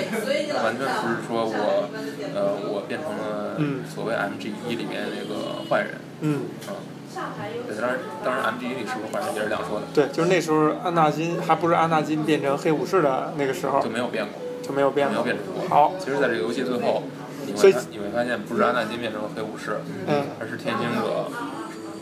[0.65, 1.87] 完全不是说我，
[2.35, 3.85] 呃，我变成了嗯。
[3.87, 6.75] 所谓 MG 一里面那个坏人，嗯，嗯，
[7.69, 15.37] 对，当然当然 MG 一里是不是坏人也是两说的，对，就是那时候安纳金还不是安纳金变成黑武士的那个时候就没有变过，就没有变过没有变。
[15.37, 15.69] 成过。
[15.69, 17.05] 好，其实在这个游戏最后，
[17.47, 21.31] 你所以会你会发现不是安纳金变成了黑武士，嗯，而是天行者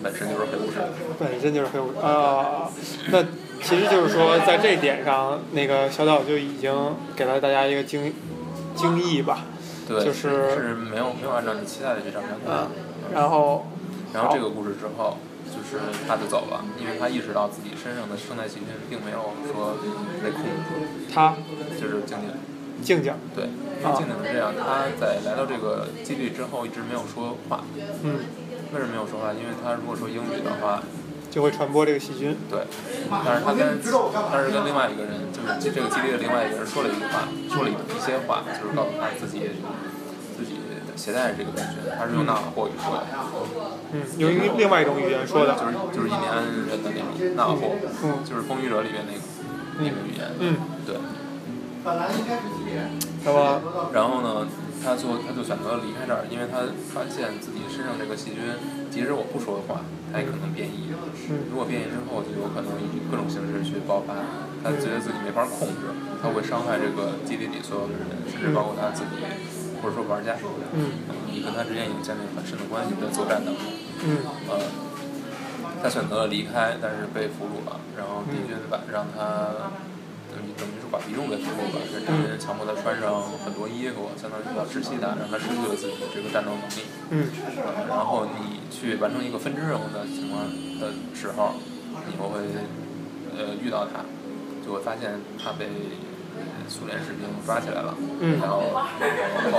[0.03, 0.79] 本身就是黑武士。
[1.19, 2.71] 本身就是黑武士啊。
[3.11, 3.23] 那
[3.63, 6.73] 其实就是说，在这一点上，那个小岛就已经
[7.15, 8.13] 给了大家一个惊
[8.75, 9.45] 惊异吧，
[9.87, 12.69] 对，就是是没有没有按照你期待的去展开嗯，
[13.13, 13.67] 然后
[14.15, 19.77] 然后这个故事之后，就是他就走了，因为他意识到自己身上的生态细菌并没有说
[20.23, 21.35] 被控制住，他
[21.79, 22.31] 就是静静。
[22.81, 27.63] 静静，对，因为静静是这样，他在来到这个基地之后一直没有说话。
[28.03, 28.21] 嗯，
[28.73, 29.33] 为什么没有说话？
[29.33, 30.83] 因为他如果说英语的话，
[31.31, 32.37] 就会传播这个细菌。
[32.49, 32.67] 对，
[33.25, 39.51] 但是他跟他是跟另外一个人，就是这个基地的另外一个人说了一句话，说了一一些话，就是告诉他自己
[40.37, 40.59] 自己
[40.97, 43.07] 携带这个病菌，他是用纳瓦霍语说的。
[43.93, 45.55] 嗯，用一另外一种语言说的。
[45.55, 49.21] 就是就是印第安人的那种纳瓦霍，嗯就是《风雨者》里面那个
[49.79, 50.57] 那个语言，嗯，
[50.87, 50.97] 对。
[53.25, 53.61] 那么
[53.93, 54.47] 然后呢，
[54.83, 58.41] 他就他就选择了离开这儿，因为他发现自己身上这个细菌，
[58.91, 60.91] 即使我不说话，它也可能变异。
[61.49, 64.15] 如果变异之后，就有可能以各种形式去爆发。
[64.63, 65.89] 他觉得自己没法控制，
[66.21, 69.17] 他会伤害这个基地里所有的人，甚至包括他自己，
[69.81, 70.37] 或者说玩家。
[70.75, 71.01] 嗯
[71.33, 73.65] 你跟他之间已经建立很深的关系，在作战当中。
[74.05, 74.19] 嗯
[74.51, 74.61] 呃，
[75.81, 77.81] 他选择了离开，但是被俘虏了。
[77.97, 79.49] 然后敌军把让他
[80.31, 86.87] 等于等于是把敌众给俘虏了，是敌人强迫他穿上很多衣服，相当于要窒息他，让他失去了自己的这个战斗能力。
[87.11, 87.27] 嗯
[87.59, 90.47] 呃然后你去完成一个分支任务的情况
[90.79, 91.55] 的时候，
[92.07, 92.39] 你会
[93.37, 94.07] 呃遇到他，
[94.65, 95.67] 就会发现他被
[96.69, 97.95] 苏联士兵抓起来了。
[98.21, 98.63] 嗯然后
[99.43, 99.59] 然后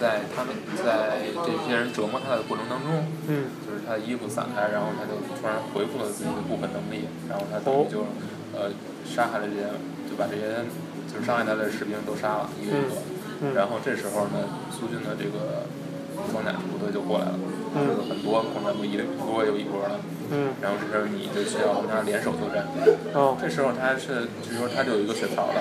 [0.00, 3.04] 在他们在这些人折磨他的过程当中。
[3.28, 8.04] 嗯就是他的衣服散开，然后他就突然恢复了自己的部分能力，然后他等于就
[8.54, 8.70] 呃
[9.04, 9.68] 杀害了这些，
[10.08, 10.64] 就把这些
[11.12, 12.96] 就是伤害他的士兵都杀了一个一个。
[13.42, 14.38] 嗯然后这时候呢，
[14.70, 15.66] 苏军的这个
[16.30, 17.34] 装甲部队就过来了，
[17.74, 19.98] 这个很多空战部一一波又一波的，
[20.30, 22.70] 嗯然后这时候你就需要跟他联手作战。
[23.18, 25.58] 哦这时候他是，据说他就有一个血槽的，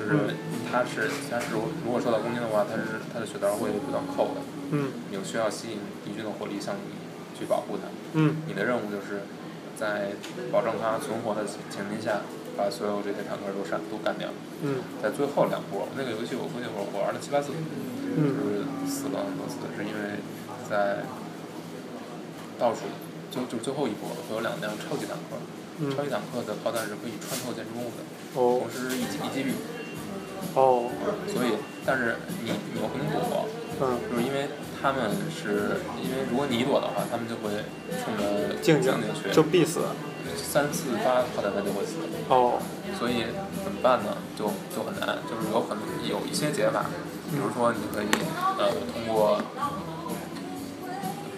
[0.00, 0.32] 就是
[0.72, 4.40] 他是他是如果受到攻击的话，他是他的血槽会不断扣的。
[4.70, 6.88] 嗯你就需要吸引敌军的火力向你
[7.38, 7.84] 去保护他。
[8.14, 9.28] 嗯你的任务就是
[9.82, 10.14] 在
[10.54, 12.22] 保证它存活的前前提下，
[12.54, 14.30] 把所有这些坦克都杀都干掉。
[14.62, 17.58] 嗯在最后两波，那个游戏我估计我我玩了七八次，就
[18.14, 20.22] 嗯是死了很多次，是因为
[20.70, 21.02] 在
[22.62, 22.86] 倒数
[23.34, 25.34] 就就最后一波会有两辆超级坦克，
[25.90, 28.06] 超级嗯坦克的炮弹是可以穿透建筑物的，
[28.38, 29.58] 哦同时一击一击毙。
[30.54, 30.86] 哦
[31.26, 32.14] 所以，但是
[32.44, 33.48] 你你又不能躲，
[33.80, 34.48] 嗯就是因为
[34.80, 37.64] 他们是因为如果你躲的话，他们就会
[38.02, 39.80] 冲着静静的去，就必死
[40.36, 41.96] 三四发炮弹他就会死。
[42.28, 42.58] 哦
[42.98, 43.24] 所以
[43.64, 44.16] 怎么办呢？
[44.36, 46.86] 就就很难，就是有可能有一些解法，
[47.30, 48.06] 比如说你可以
[48.58, 49.40] 呃通过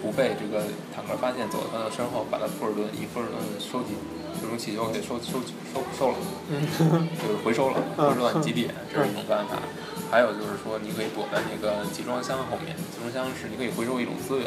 [0.05, 0.61] 不被这个
[0.93, 3.97] 坦克发现，走到他的身后，把他富尔顿以富尔顿收集
[4.39, 5.41] 这种汽油给收收
[5.73, 6.17] 收收了，
[7.17, 9.57] 就是回收了，回收到基地，这是一种办法。
[10.11, 14.45] 还有就是说，你可以躲在那个集装箱后面，集装箱是你可以回收一种资源，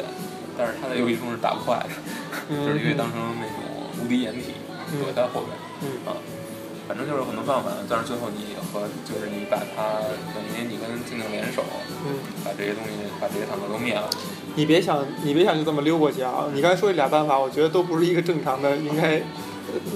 [0.57, 1.91] 但是它的有一种是打不坏的，
[2.47, 3.59] 就是因为当成那种
[3.99, 4.55] 无敌掩体
[5.03, 5.51] 躲在后面，
[6.07, 6.15] 啊。
[6.89, 10.01] 反正就是有很多办法，但是最后你和就是你把它
[10.33, 11.61] 等于你跟静静联手，
[12.03, 14.09] 嗯，把这些东西把这些坦克都灭了。
[14.55, 16.45] 你别想，你别想就这么溜过去啊！
[16.51, 19.21] 你刚才说这俩办法，我觉得都不是一个正常的应该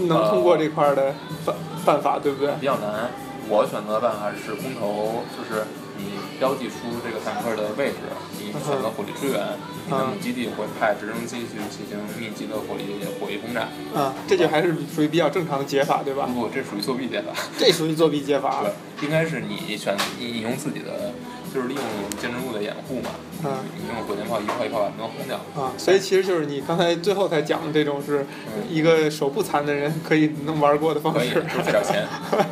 [0.08, 2.54] 能通过这块的办办法，对不对？
[2.60, 3.10] 比较难。
[3.50, 5.66] 我选择的办法是空投，就是
[6.04, 8.04] 你标记出这个坦克的位置，
[8.38, 9.40] 你选择火力支援，
[9.86, 12.84] 你的基地会派直升机去进行密集的火力
[13.20, 13.70] 火力轰炸。
[13.96, 16.28] 啊，这就还是属于比较正常的解法，对吧？
[16.34, 17.32] 不，这属于作弊解法。
[17.58, 18.62] 这属于作弊解法。
[18.62, 21.14] 对，应该是你选你你用自己的。
[21.54, 21.84] 就是利用
[22.20, 23.12] 建筑物的掩护嘛，
[23.44, 28.26] 嗯，你用火箭炮一炮一炮把它们轰掉啊，所以其实就是你刚才最后才讲的这种是
[28.70, 32.08] 一个手不残的人可以能玩过的方式，可以多费点钱，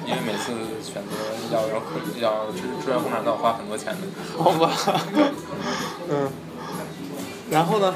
[0.05, 0.51] 因为每次
[0.83, 1.17] 选择
[1.51, 1.81] 要要
[2.19, 4.71] 要支支援轰炸都要花很多钱的， 好吧，
[6.09, 6.29] 嗯，
[7.49, 7.95] 然后呢？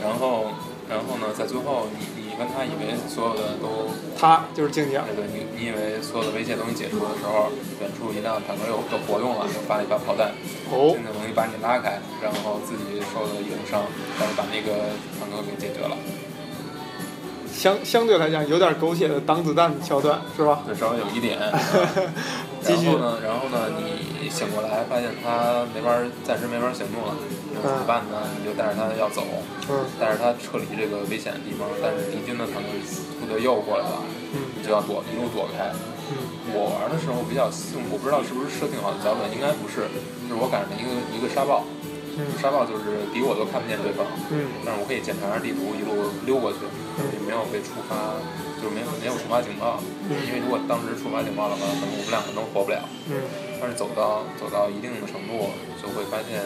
[0.00, 0.46] 然后
[0.88, 2.13] 然后呢，在最后你。
[2.34, 3.86] 你跟他以为所有的都，
[4.18, 5.00] 他就是静静。
[5.06, 7.46] 对对，你你以为所有的危险都你解除的时候，
[7.80, 10.34] 远处一辆坦克又又活动了，又发了一发炮弹，
[10.66, 13.86] 静静容易把你拉开，然后自己受了一重伤，
[14.18, 15.94] 但是把那个坦克给解决了。
[17.54, 20.60] 相相对来讲有点狗血的挡子弹的桥段，是吧？
[20.66, 21.38] 对，稍微有一点。
[22.60, 22.86] 继续。
[22.86, 27.14] 然后呢，然后呢，你醒过来发现他没法，暂时没法行动了。
[27.54, 28.26] 怎么办呢？
[28.36, 29.22] 你就带着他要走，
[30.00, 31.68] 带着他撤离这个危险的地方。
[31.80, 32.68] 但是敌军的坦克
[33.20, 34.02] 部队又过来了，
[34.58, 35.70] 你就要躲，一路躲开。
[36.52, 39.88] 我玩的时候比较幸，我不知道是不是设定好的脚本，应该不是。
[40.28, 41.64] 就是我赶上一个一个沙暴，
[42.40, 44.06] 沙暴就是敌我都看不见对方，
[44.64, 46.64] 但是我可以检查下地图，一路溜过去，
[47.12, 48.18] 也没有被触发，
[48.62, 49.82] 就是没有没有触发警报。
[50.10, 52.84] 因为如果当时触发警报的话，可能我们两个都活不了。
[53.60, 55.50] 但是走到走到一定的程度，
[55.80, 56.42] 就会发现。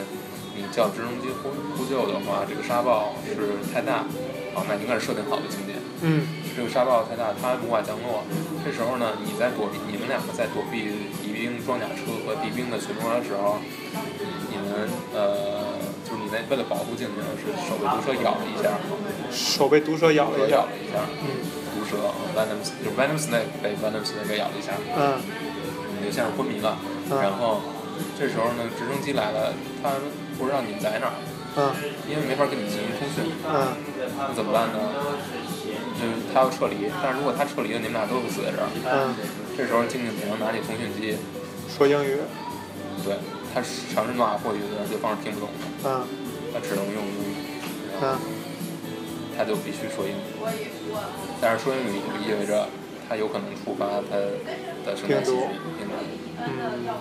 [0.58, 4.02] 你叫直升机呼呼救的话，这个沙暴是太大，
[4.52, 5.74] 好，那应该是设定好的情节。
[6.02, 6.26] 嗯，
[6.58, 8.26] 这个沙暴太大，它无法降落。
[8.66, 10.90] 这时候呢，你在躲避，你们两个在躲避
[11.22, 13.62] 敌兵装甲车和敌兵的巡逻的时候，
[14.50, 18.74] 你们呃，就是你在为了保护静静，是手被毒蛇咬了一下。
[19.30, 20.56] 手被毒蛇咬了一下。
[20.58, 20.98] 咬了一下。
[21.22, 21.46] 嗯。
[21.70, 24.72] 毒蛇，venom，就 venom snake 被 venom snake 给咬了一下。
[24.98, 25.22] 嗯。
[25.94, 26.76] 你就像是昏迷了。
[27.22, 27.62] 然后
[28.18, 29.94] 这时候呢，直升机来了，它。
[30.38, 31.14] 不知道你在哪儿，
[31.56, 31.74] 嗯，
[32.08, 33.74] 因为没法跟你进行通讯，嗯，
[34.16, 34.78] 那怎么办呢？
[35.98, 39.14] 就是他要撤离，但是如果他撤离了，你们俩都会死在这儿，嗯，
[39.56, 41.18] 这时候静静只能拿起通讯机，
[41.66, 42.22] 说英语，
[43.02, 43.18] 对，
[43.52, 43.60] 他
[43.92, 46.06] 尝试诺亚破译的对方是听不懂的，嗯，
[46.54, 47.34] 他只能用英语，
[48.00, 48.14] 嗯，
[49.36, 50.54] 他就必须说英语，
[51.40, 52.68] 但是说英语就意味着
[53.08, 54.14] 他有可能触发他
[54.86, 55.42] 的生态细菌
[55.76, 55.98] 病毒，
[56.46, 56.94] 嗯，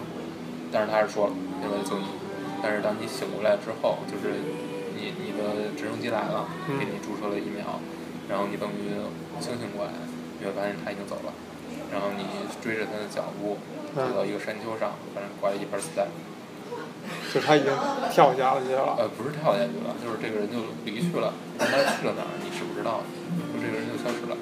[0.72, 2.06] 但是他是说了，为了救你。
[2.60, 4.34] 但是当你醒过来之后，就是
[4.98, 7.80] 你你的直升机来了，给你注射了疫苗，
[8.30, 8.92] 然后你等于
[9.40, 9.92] 清醒过来，
[10.40, 11.32] 你会发现他已经走了，
[11.92, 12.24] 然后你
[12.62, 13.58] 追着他的脚步
[13.96, 16.08] 走到一个山丘上，反正挂了一盘子弹。
[17.34, 17.72] 就他已经
[18.12, 19.00] 跳下去了。
[19.00, 23.08] 呃，不是跳下去了，就是这个人就离去了，但他去了哪儿你是不知道的，
[23.56, 24.36] 就这个人就消失了，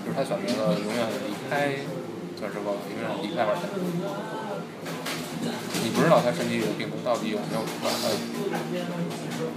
[0.00, 1.76] 就是他选择了永远离开，
[2.40, 3.68] 钻石国，永远离开玩家。
[5.84, 7.92] 你不知道他身体里的病毒到底有没有传？
[7.92, 8.16] 呃，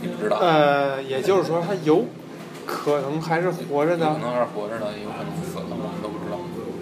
[0.01, 0.37] 你不知道。
[0.37, 2.05] 呃，也就是说，他有
[2.65, 4.13] 可能还是活着的。
[4.13, 6.37] 可能还是活着的，也有可能死了，我们都不知道。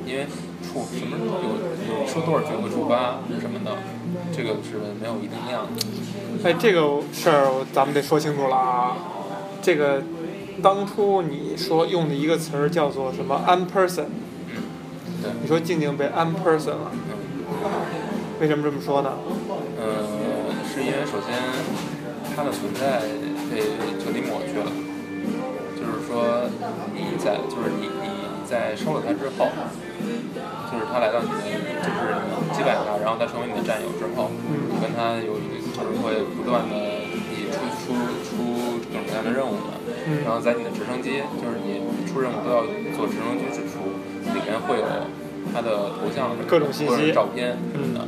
[0.05, 0.25] 因为
[0.61, 3.77] 处什么有有说多少局会触发什么的，
[4.35, 5.81] 这个是没有一定量的。
[6.43, 8.97] 哎，这个事儿咱们得说清楚了啊！
[9.61, 10.01] 这个
[10.61, 14.05] 当初你说用的一个词儿叫做什么 “unperson”？
[14.49, 14.63] 嗯，
[15.21, 15.31] 对。
[15.41, 16.91] 你说静静被 “unperson” 了。
[16.91, 17.17] 嗯。
[18.41, 19.13] 为什么这么说呢？
[19.77, 19.85] 嗯，
[20.65, 21.37] 是因为首先
[22.35, 23.01] 它的存在
[23.53, 23.61] 被
[24.01, 24.90] 彻底抹去了，就是
[26.11, 26.45] 说
[26.91, 28.07] 你在就是你你
[28.43, 29.47] 在收了他之后，
[30.67, 31.39] 就是他来到你的
[31.79, 35.39] 就是你击败他，然后他成为你的战友之后，你跟他有
[35.71, 37.95] 就是会不断的你出出
[38.27, 38.35] 出
[38.91, 39.79] 各种各样的任务嘛，
[40.27, 43.95] 然后在你的直升机就是你出任务都要做直升机指出，
[44.35, 44.85] 里面会有。
[45.53, 48.07] 他的头像、各种信息、照片什么的，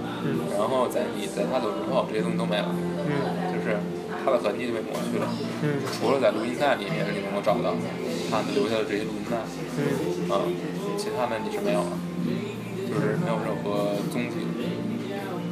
[0.56, 2.70] 然后在你在他走之后，这些东西都没了，
[3.52, 3.76] 就是
[4.24, 5.28] 他的痕迹就被抹去了，
[5.92, 7.76] 除了在录音带里面你能够找到
[8.32, 9.38] 他留下的这些录音带，
[10.34, 10.42] 啊，
[10.98, 11.98] 其他的你是没有了，
[12.88, 14.48] 就是没有任何踪迹，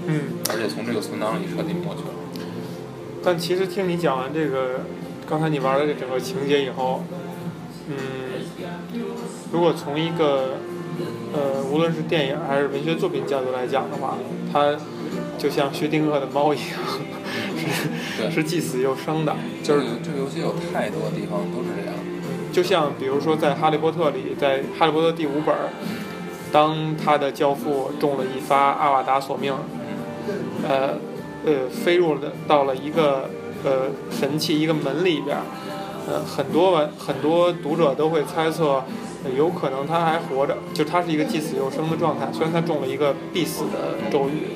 [0.07, 2.13] 嗯而且从这个存档里彻底抹去了。
[3.23, 4.81] 但其实听你讲完这个。
[5.29, 7.03] 刚才你玩的这整个情节以后，
[7.87, 7.95] 嗯，
[9.53, 10.57] 如果从一个
[11.31, 14.17] 呃，无论是电影还是文学作品角度来讲的话，
[14.51, 14.75] 它
[15.37, 16.79] 就像薛定谔的猫一样，
[17.67, 19.35] 是是既死又生的。
[19.63, 21.95] 就是这个游戏有太多地方都是这样。
[22.51, 25.55] 就像比如说在《哈利波特》里，在《哈利波特》第五本，
[26.51, 29.53] 当他的教父中了一发阿瓦达索命，
[30.67, 30.95] 呃
[31.45, 33.29] 呃，飞入了到了一个
[33.63, 35.37] 呃神器一个门里边，
[36.07, 38.83] 呃，很多文很多读者都会猜测。
[39.37, 42.27] 有可能他还活着，就他是一个既死又生的状态。
[42.33, 44.47] 虽然他中了一个必死的咒语，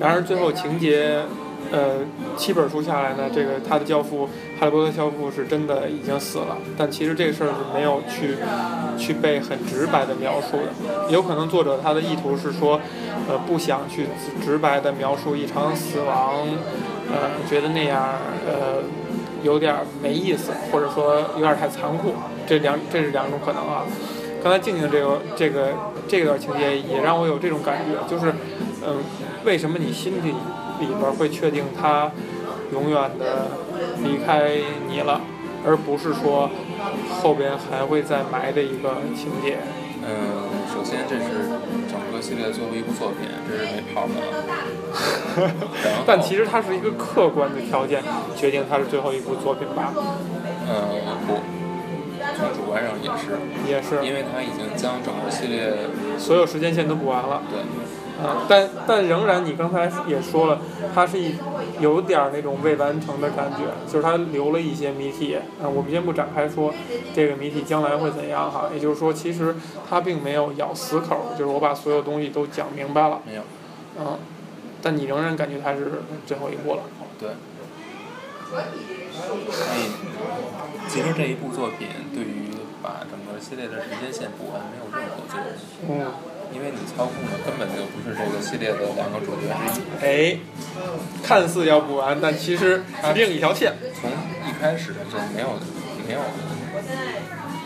[0.00, 1.22] 然而最后情节，
[1.70, 1.98] 呃，
[2.36, 6.58] 七本书下来呢，这个他的教父哈利波特教父是真的已经死了。
[6.76, 8.36] 但其实这个事儿是没有去
[8.98, 11.10] 去被很直白的描述的。
[11.10, 12.80] 有可能作者他的意图是说，
[13.28, 14.06] 呃，不想去
[14.44, 16.46] 直白的描述一场死亡，
[17.08, 18.16] 呃，觉得那样
[18.46, 18.82] 呃
[19.42, 22.14] 有点没意思，或者说有点太残酷。
[22.46, 23.84] 这两这是两种可能啊。
[24.42, 25.68] 刚才静静这个这个
[26.08, 28.32] 这段情节也让我有这种感觉，就是，
[28.84, 28.96] 嗯，
[29.44, 30.34] 为什么你心里
[30.80, 32.10] 里边会确定他
[32.72, 33.48] 永远的
[34.02, 34.58] 离开
[34.88, 35.20] 你了，
[35.64, 36.50] 而不是说
[37.22, 39.58] 后边还会再埋的一个情节？
[40.02, 40.08] 嗯，
[40.72, 41.50] 首先这是
[41.88, 44.14] 整个系列最后一部作品，这是没跑的。
[46.06, 48.02] 但其实它是一个客观的条件
[48.34, 49.92] 决定它是最后一部作品吧？
[50.68, 51.38] 嗯，不。
[52.36, 55.72] 从主观上也是，也是，因为他已经将整个系列
[56.18, 57.42] 所有时间线都补完了。
[57.50, 57.60] 对，
[58.22, 60.60] 啊，但但仍然，你刚才也说了，
[60.94, 61.34] 它是一
[61.80, 65.34] 有点那种未完成的感觉，就是它留了一些谜题。
[65.34, 66.72] 啊，我们先不展开说
[67.14, 68.68] 这个谜题将来会怎样哈。
[68.72, 69.54] 也就是说，其实
[69.88, 73.20] 它并没有咬死口，就是我把所有东西都讲明白了。
[73.26, 73.42] 没有。
[73.98, 74.18] 嗯，
[74.82, 76.82] 但你仍然感觉它是最后一步了。
[77.18, 77.30] 对。
[78.50, 78.58] 所
[79.76, 79.90] 以，
[80.88, 82.50] 其实这一部作品对于
[82.82, 86.00] 把整个系列的时间线补完没有任何作用。
[86.00, 86.29] 嗯。
[86.52, 89.84] 因为你操控的根本就不是这个系列的两个主角之一。
[90.02, 90.38] 哎，
[91.22, 93.74] 看似要补完，但其实是另一条线。
[94.00, 95.58] 从一开始就没有
[96.06, 96.20] 没有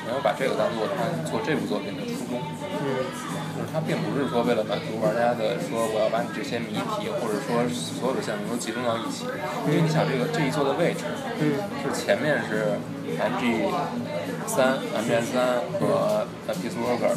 [0.06, 2.40] 没有把这个当做他做这部作品的初衷。
[2.82, 3.33] 嗯。
[3.74, 9.26] 就是他并不是说为了满足玩家的说我要把你这些谜题或者说所有的项目都集中到一起，
[9.66, 11.02] 因为你想这个这一座的位置，
[11.82, 12.78] 是前面是
[13.18, 13.66] M G
[14.46, 17.10] 三 M G S 三和 Peace Walker，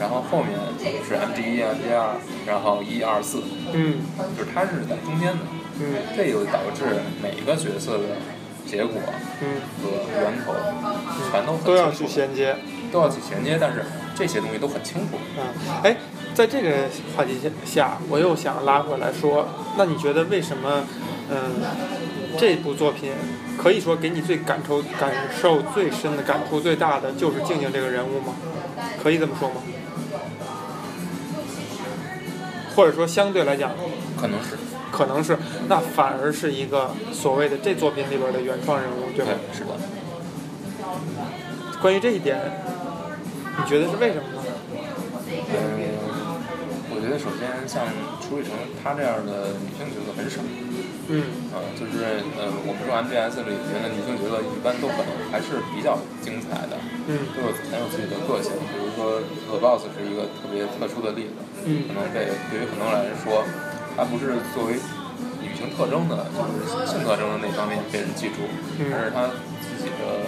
[0.00, 0.56] 然后后面
[1.06, 5.44] 是 M G 一 M G 二，然后一二四，就是它是在中间的，
[6.16, 8.16] 这就导致每一个角色的
[8.66, 9.84] 结果和
[10.16, 10.56] 源头
[11.30, 12.56] 全都都要去衔接，
[12.90, 13.84] 都要去衔接，但是。
[14.20, 15.16] 这些东西都很清楚。
[15.38, 15.42] 嗯，
[15.82, 15.96] 哎，
[16.34, 16.70] 在这个
[17.16, 19.48] 话题下，我又想拉回来说，
[19.78, 20.84] 那你觉得为什么，
[21.30, 21.36] 嗯，
[22.38, 23.12] 这部作品
[23.56, 25.10] 可以说给你最感受、感
[25.40, 28.34] 受最深的、感触最大的，就是静静这个人物吗？
[29.02, 29.54] 可以这么说吗？
[32.76, 33.72] 或者说相对来讲，
[34.20, 34.58] 可能是，
[34.92, 39.32] 可能是，那反而是一个所谓的这作品里边的原创人物，对吧？
[39.54, 39.70] 是的。
[41.80, 42.38] 关于这一点。
[43.58, 44.50] 你觉得是为什么呢？
[45.30, 45.58] 嗯，
[46.90, 47.86] 我觉得首先像
[48.22, 48.50] 楚雨橙
[48.82, 50.42] 她这样的女性角色很少。
[51.10, 51.22] 嗯。
[51.54, 56.78] 啊，就是呃，我们说 MBS 里面的女性角色一般都可能还是比较精彩的。
[57.06, 57.30] 嗯。
[57.34, 61.38] 都有很有自己的个性，比如说 The Boss 是一个特别特殊的例子。
[61.66, 61.86] 嗯。
[61.90, 63.42] 可能被对于很多人来说，
[63.94, 64.78] 她不是作为
[65.42, 68.46] 女性特征的，就是性特征的那方面被人记住，
[68.90, 69.30] 但是她
[69.62, 70.26] 自己的。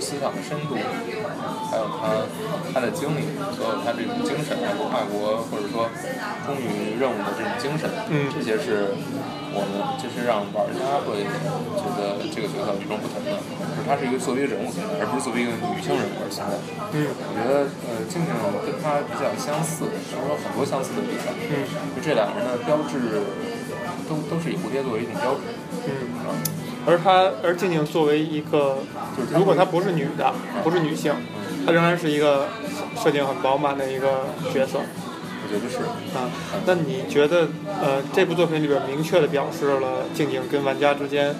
[0.00, 0.76] 思想的深度，
[1.70, 2.24] 还有他
[2.72, 5.88] 他的经历，所有他这种精神，爱国爱国或者说
[6.46, 7.88] 忠于任务的这种精神，
[8.32, 8.94] 这些是
[9.52, 11.24] 我们就是让玩家会
[11.76, 13.36] 觉得这个角色与众不同的，
[13.72, 16.54] 就是他是一个作为人物存在，而不是作为一个女性人物而存在。
[16.92, 18.30] 嗯，我觉得呃，静静
[18.64, 21.32] 跟他比较相似，其实有很多相似的地方。
[21.36, 21.64] 嗯，
[21.94, 23.24] 就这两个人的标志
[24.08, 25.40] 都都是以蝴蝶作为一种标志。
[25.88, 26.61] 嗯。
[26.86, 28.78] 而她，而静静作为一个，
[29.16, 30.32] 就是如果她不是女的，
[30.64, 31.12] 不是女性，
[31.64, 32.48] 她仍然是一个
[32.96, 34.80] 设定很饱满的一个角色。
[34.80, 35.78] 我觉得是。
[36.16, 36.30] 啊，
[36.66, 37.48] 那你觉得，
[37.80, 41.34] 呃，这部作品里边明确的表示了静静跟玩家之间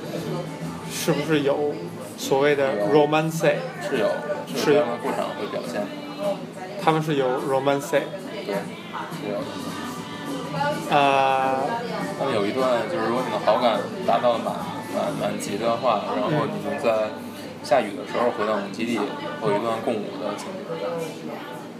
[0.91, 1.75] 是不是有
[2.17, 3.41] 所谓的 romance？
[3.89, 4.09] 是有，
[4.55, 4.83] 是有。
[5.03, 5.83] 过场会表现。
[6.83, 7.91] 他们是有 romance。
[7.91, 8.55] 对。
[9.17, 10.97] 是有。
[10.97, 11.63] 啊。
[12.19, 14.55] 他们有一段，就是如果你的好感达到了满。
[14.95, 17.11] 满满级的话，然后你们在
[17.63, 18.99] 下雨的时候回到我们基地，
[19.41, 20.59] 会有一段共舞的情节。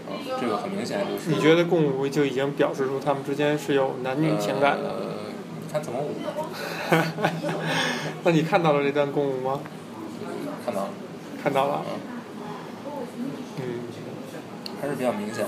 [0.09, 1.29] 嗯，这个很明显就是。
[1.29, 4.89] 你觉得共舞就已经表示出他们之间是有男女情感的？
[4.89, 4.95] 呃，
[5.71, 6.15] 看怎么舞。
[8.23, 9.59] 那你看到了这段共舞吗？
[10.65, 10.89] 看到了。
[11.43, 11.81] 看到了。
[13.57, 13.63] 嗯。
[14.81, 15.45] 还是比较明显，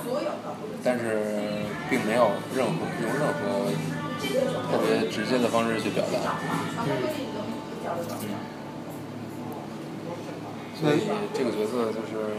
[0.82, 1.42] 但是
[1.90, 3.68] 并没有任何用任何
[4.72, 6.36] 特别直接的方式去表达。
[6.88, 6.90] 嗯。
[10.76, 12.36] 所以这个角色就是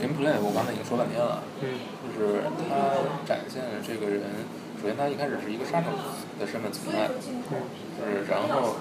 [0.00, 1.42] gameplay，我刚才已经说半天了。
[1.60, 4.48] 就是他展现的这个人，
[4.80, 5.92] 首先他一开始是一个杀手
[6.40, 8.76] 的身份存在，就是然后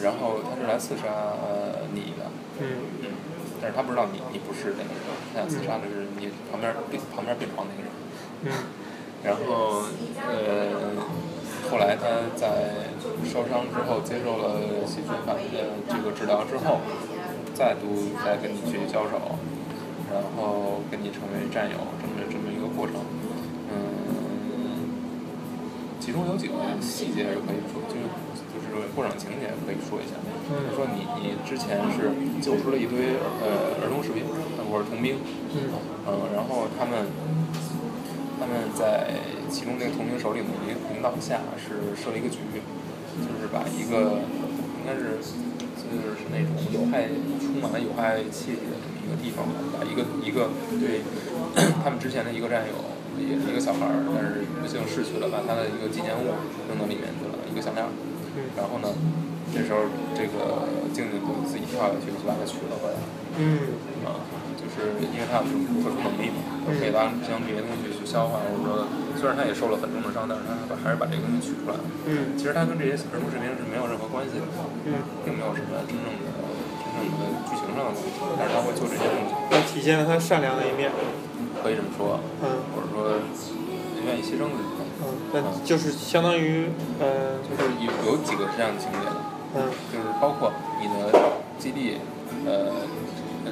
[0.00, 1.34] 然后他是来刺杀
[1.92, 2.30] 你的。
[2.60, 2.64] 嗯。
[3.60, 5.02] 但是他不知道你你不是那个人，
[5.34, 7.90] 他想刺杀的是你旁边病旁边病床那个人。
[8.44, 8.50] 嗯。
[9.22, 9.86] 然后
[10.26, 10.98] 呃，
[11.70, 12.06] 后来他
[12.36, 12.90] 在
[13.24, 16.80] 受伤之后接受了细菌反应的这个治疗之后。
[17.54, 19.36] 再度再跟你去交手，
[20.10, 22.96] 然后跟你成为战友，这么这么一个过程，
[23.68, 24.88] 嗯，
[26.00, 28.08] 其中有几个细节是可以说，就是
[28.48, 30.16] 就是过程情节可以说一下。
[30.48, 32.08] 比如说你你之前是
[32.40, 34.24] 救出了一堆呃儿童士兵
[34.72, 35.20] 或者童兵，
[35.52, 35.68] 嗯，
[36.32, 37.04] 然后他们
[38.52, 39.16] 们在
[39.48, 42.36] 其中那个同名首领的领领导下是设了一个局，
[43.16, 44.20] 就是把一个
[44.78, 45.16] 应该是。
[45.92, 47.04] 就是那种有害、
[47.36, 49.44] 充满了有害气体的这么一个地方，
[49.76, 50.48] 把一个一个
[50.80, 51.04] 对
[51.84, 52.72] 他们之前的一个战友，
[53.20, 56.32] 也是一个小孩儿，但是不幸逝去了，把他的一个纪念物
[56.64, 57.84] 扔到里面去了，一个项链。
[58.56, 58.88] 然后呢，
[59.52, 59.84] 这时候
[60.16, 60.64] 这个
[60.96, 62.96] 静静就自己跳下去，就把它取了回来。
[63.36, 63.76] 嗯。
[64.08, 64.16] 啊，
[64.72, 68.88] 就是因为他有这种特殊能力嘛，可以把将这些东西去消化，或者说
[69.20, 71.84] 虽然他也受了很重的伤，但是他把还是把这个东西取出来了。
[72.08, 72.32] 嗯。
[72.36, 74.44] 其实他跟这些儿童士兵是没有任何关系的。
[74.88, 74.98] 嗯。
[75.22, 76.26] 并没有什么真正的、
[76.80, 79.30] 真正的剧情上的东西，但是他会做这些东西。
[79.52, 80.90] 那体现了他善良的一面。
[81.62, 82.18] 可以这么说。
[82.42, 82.58] 嗯。
[82.74, 83.20] 或者说，
[84.04, 84.70] 愿意牺牲自己。
[85.02, 89.16] 嗯，那就是相当于，呃，就是有有几个这样的情节的。
[89.54, 89.70] 嗯。
[89.92, 90.50] 就是包括
[90.80, 91.12] 你的
[91.58, 91.98] 基地，
[92.46, 92.72] 呃，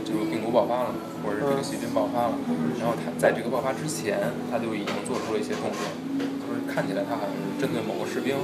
[0.02, 2.34] 就是病毒爆发了，或者是这个细菌爆发了，
[2.80, 4.18] 然后他在这个爆发之前，
[4.50, 5.80] 他就已经做出了一些动作，
[6.18, 8.36] 就是看起来他好像是针对某个士兵，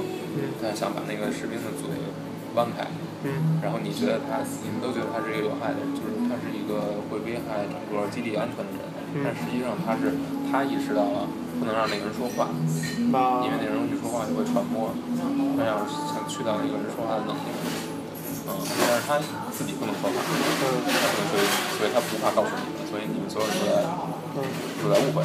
[0.61, 1.89] 他想把那个士兵的嘴。
[2.55, 2.87] 弯开，
[3.21, 8.81] 嗯，然后你觉得他，你们都觉得他是一个有害的人，就是他是一个会危害整个基地安全的人，
[9.21, 10.17] 但实际上他是
[10.49, 12.49] 他意识到了不能让那个人说话，
[13.45, 14.89] 因为那个人一说话就会传播，
[15.53, 17.86] 他要是想去到那个人说话的能力，嗯，
[18.63, 19.19] 但是他
[19.51, 20.81] 自己不能说话，嗯，
[21.29, 21.43] 所以
[21.77, 23.83] 所以他无法告诉你们，所以你们所有人都在，
[24.81, 25.21] 都在误会，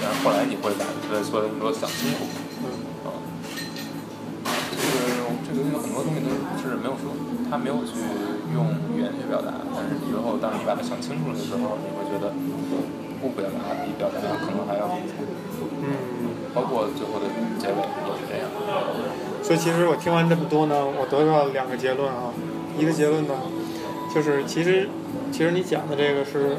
[0.00, 0.84] 但是后来你会把
[1.22, 2.24] 所有人都想清楚。
[2.64, 2.66] 嗯，
[4.72, 7.12] 就是这个很多东西都是没有说，
[7.50, 8.00] 他没有去
[8.52, 12.32] 用语言去表达，但是之后当你把它想清楚了的时候，你会觉得
[13.20, 14.88] 不表达比表达可能还要。
[15.82, 16.24] 嗯。
[16.54, 17.26] 包括最后的
[17.58, 18.46] 结尾也是这样。
[19.42, 22.30] 所以其实我听完这么多呢，我得到了两个结论啊。
[22.78, 23.34] 一个结论呢，
[24.14, 24.88] 就是其实
[25.32, 26.56] 其实你讲的这个是，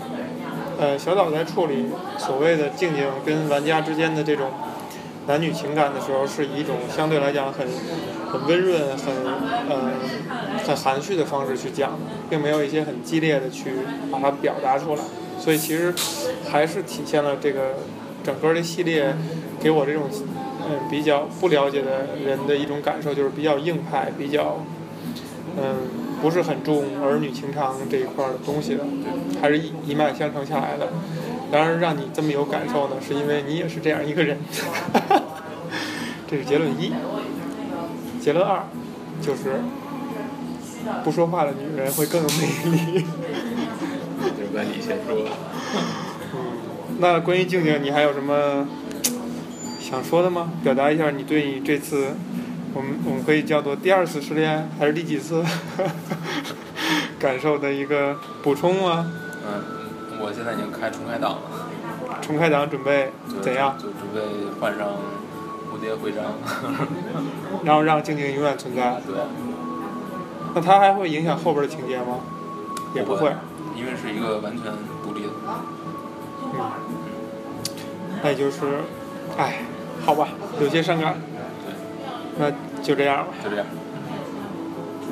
[0.79, 1.87] 呃，小岛在处理
[2.17, 4.49] 所谓的静静跟玩家之间的这种。
[5.27, 7.65] 男女情感的时候，是以一种相对来讲很
[8.31, 9.11] 很温润、很
[9.67, 9.91] 呃
[10.63, 11.97] 很含蓄的方式去讲，
[12.29, 13.71] 并没有一些很激烈的去
[14.11, 15.01] 把它表达出来。
[15.39, 15.91] 所以其实
[16.47, 17.73] 还是体现了这个
[18.23, 19.15] 整个的系列
[19.59, 20.03] 给我这种
[20.69, 24.63] 嗯比较不了解的人的一种感受，就是比较硬派，比较
[25.57, 25.75] 嗯
[26.21, 28.85] 不是很重儿女情长这一块的东西的，
[29.41, 30.89] 还是一一脉相承下来的。
[31.51, 34.37] 当然，让你这么有感受呢，是因为你也是这样一个人。
[36.27, 36.91] 这是结论一。
[38.19, 38.63] 结论二，
[39.21, 39.61] 就是
[41.03, 43.05] 不说话的女人会更有魅力。
[44.21, 45.27] 就该你先说。
[46.33, 48.67] 嗯，那关于静静，你还有什么
[49.79, 50.51] 想说的吗？
[50.63, 52.15] 表达一下你对你这次，
[52.75, 55.41] 我们我们可以叫做第二次失恋还是第几次
[57.17, 59.09] 感受的一个补充吗？
[59.47, 59.63] 嗯。
[60.19, 61.41] 我现在已经开重开档了，
[62.21, 63.11] 重开档准备
[63.41, 63.75] 怎样？
[63.77, 64.21] 就准备
[64.59, 64.87] 换上
[65.71, 66.23] 蝴蝶徽章，
[67.63, 68.99] 然后让静静永远存在。
[69.05, 69.15] 对。
[70.53, 72.19] 那它还会影响后边的情节吗？
[72.93, 73.33] 也不会，
[73.75, 74.63] 因为是一个完全
[75.03, 75.29] 独立的。
[76.43, 76.71] 嗯。
[78.23, 78.79] 那也就是，
[79.37, 79.59] 哎，
[80.05, 80.29] 好吧，
[80.61, 81.15] 有些伤感。
[81.65, 81.75] 对。
[82.37, 82.51] 那
[82.85, 83.33] 就这样吧。
[83.43, 83.65] 就这样。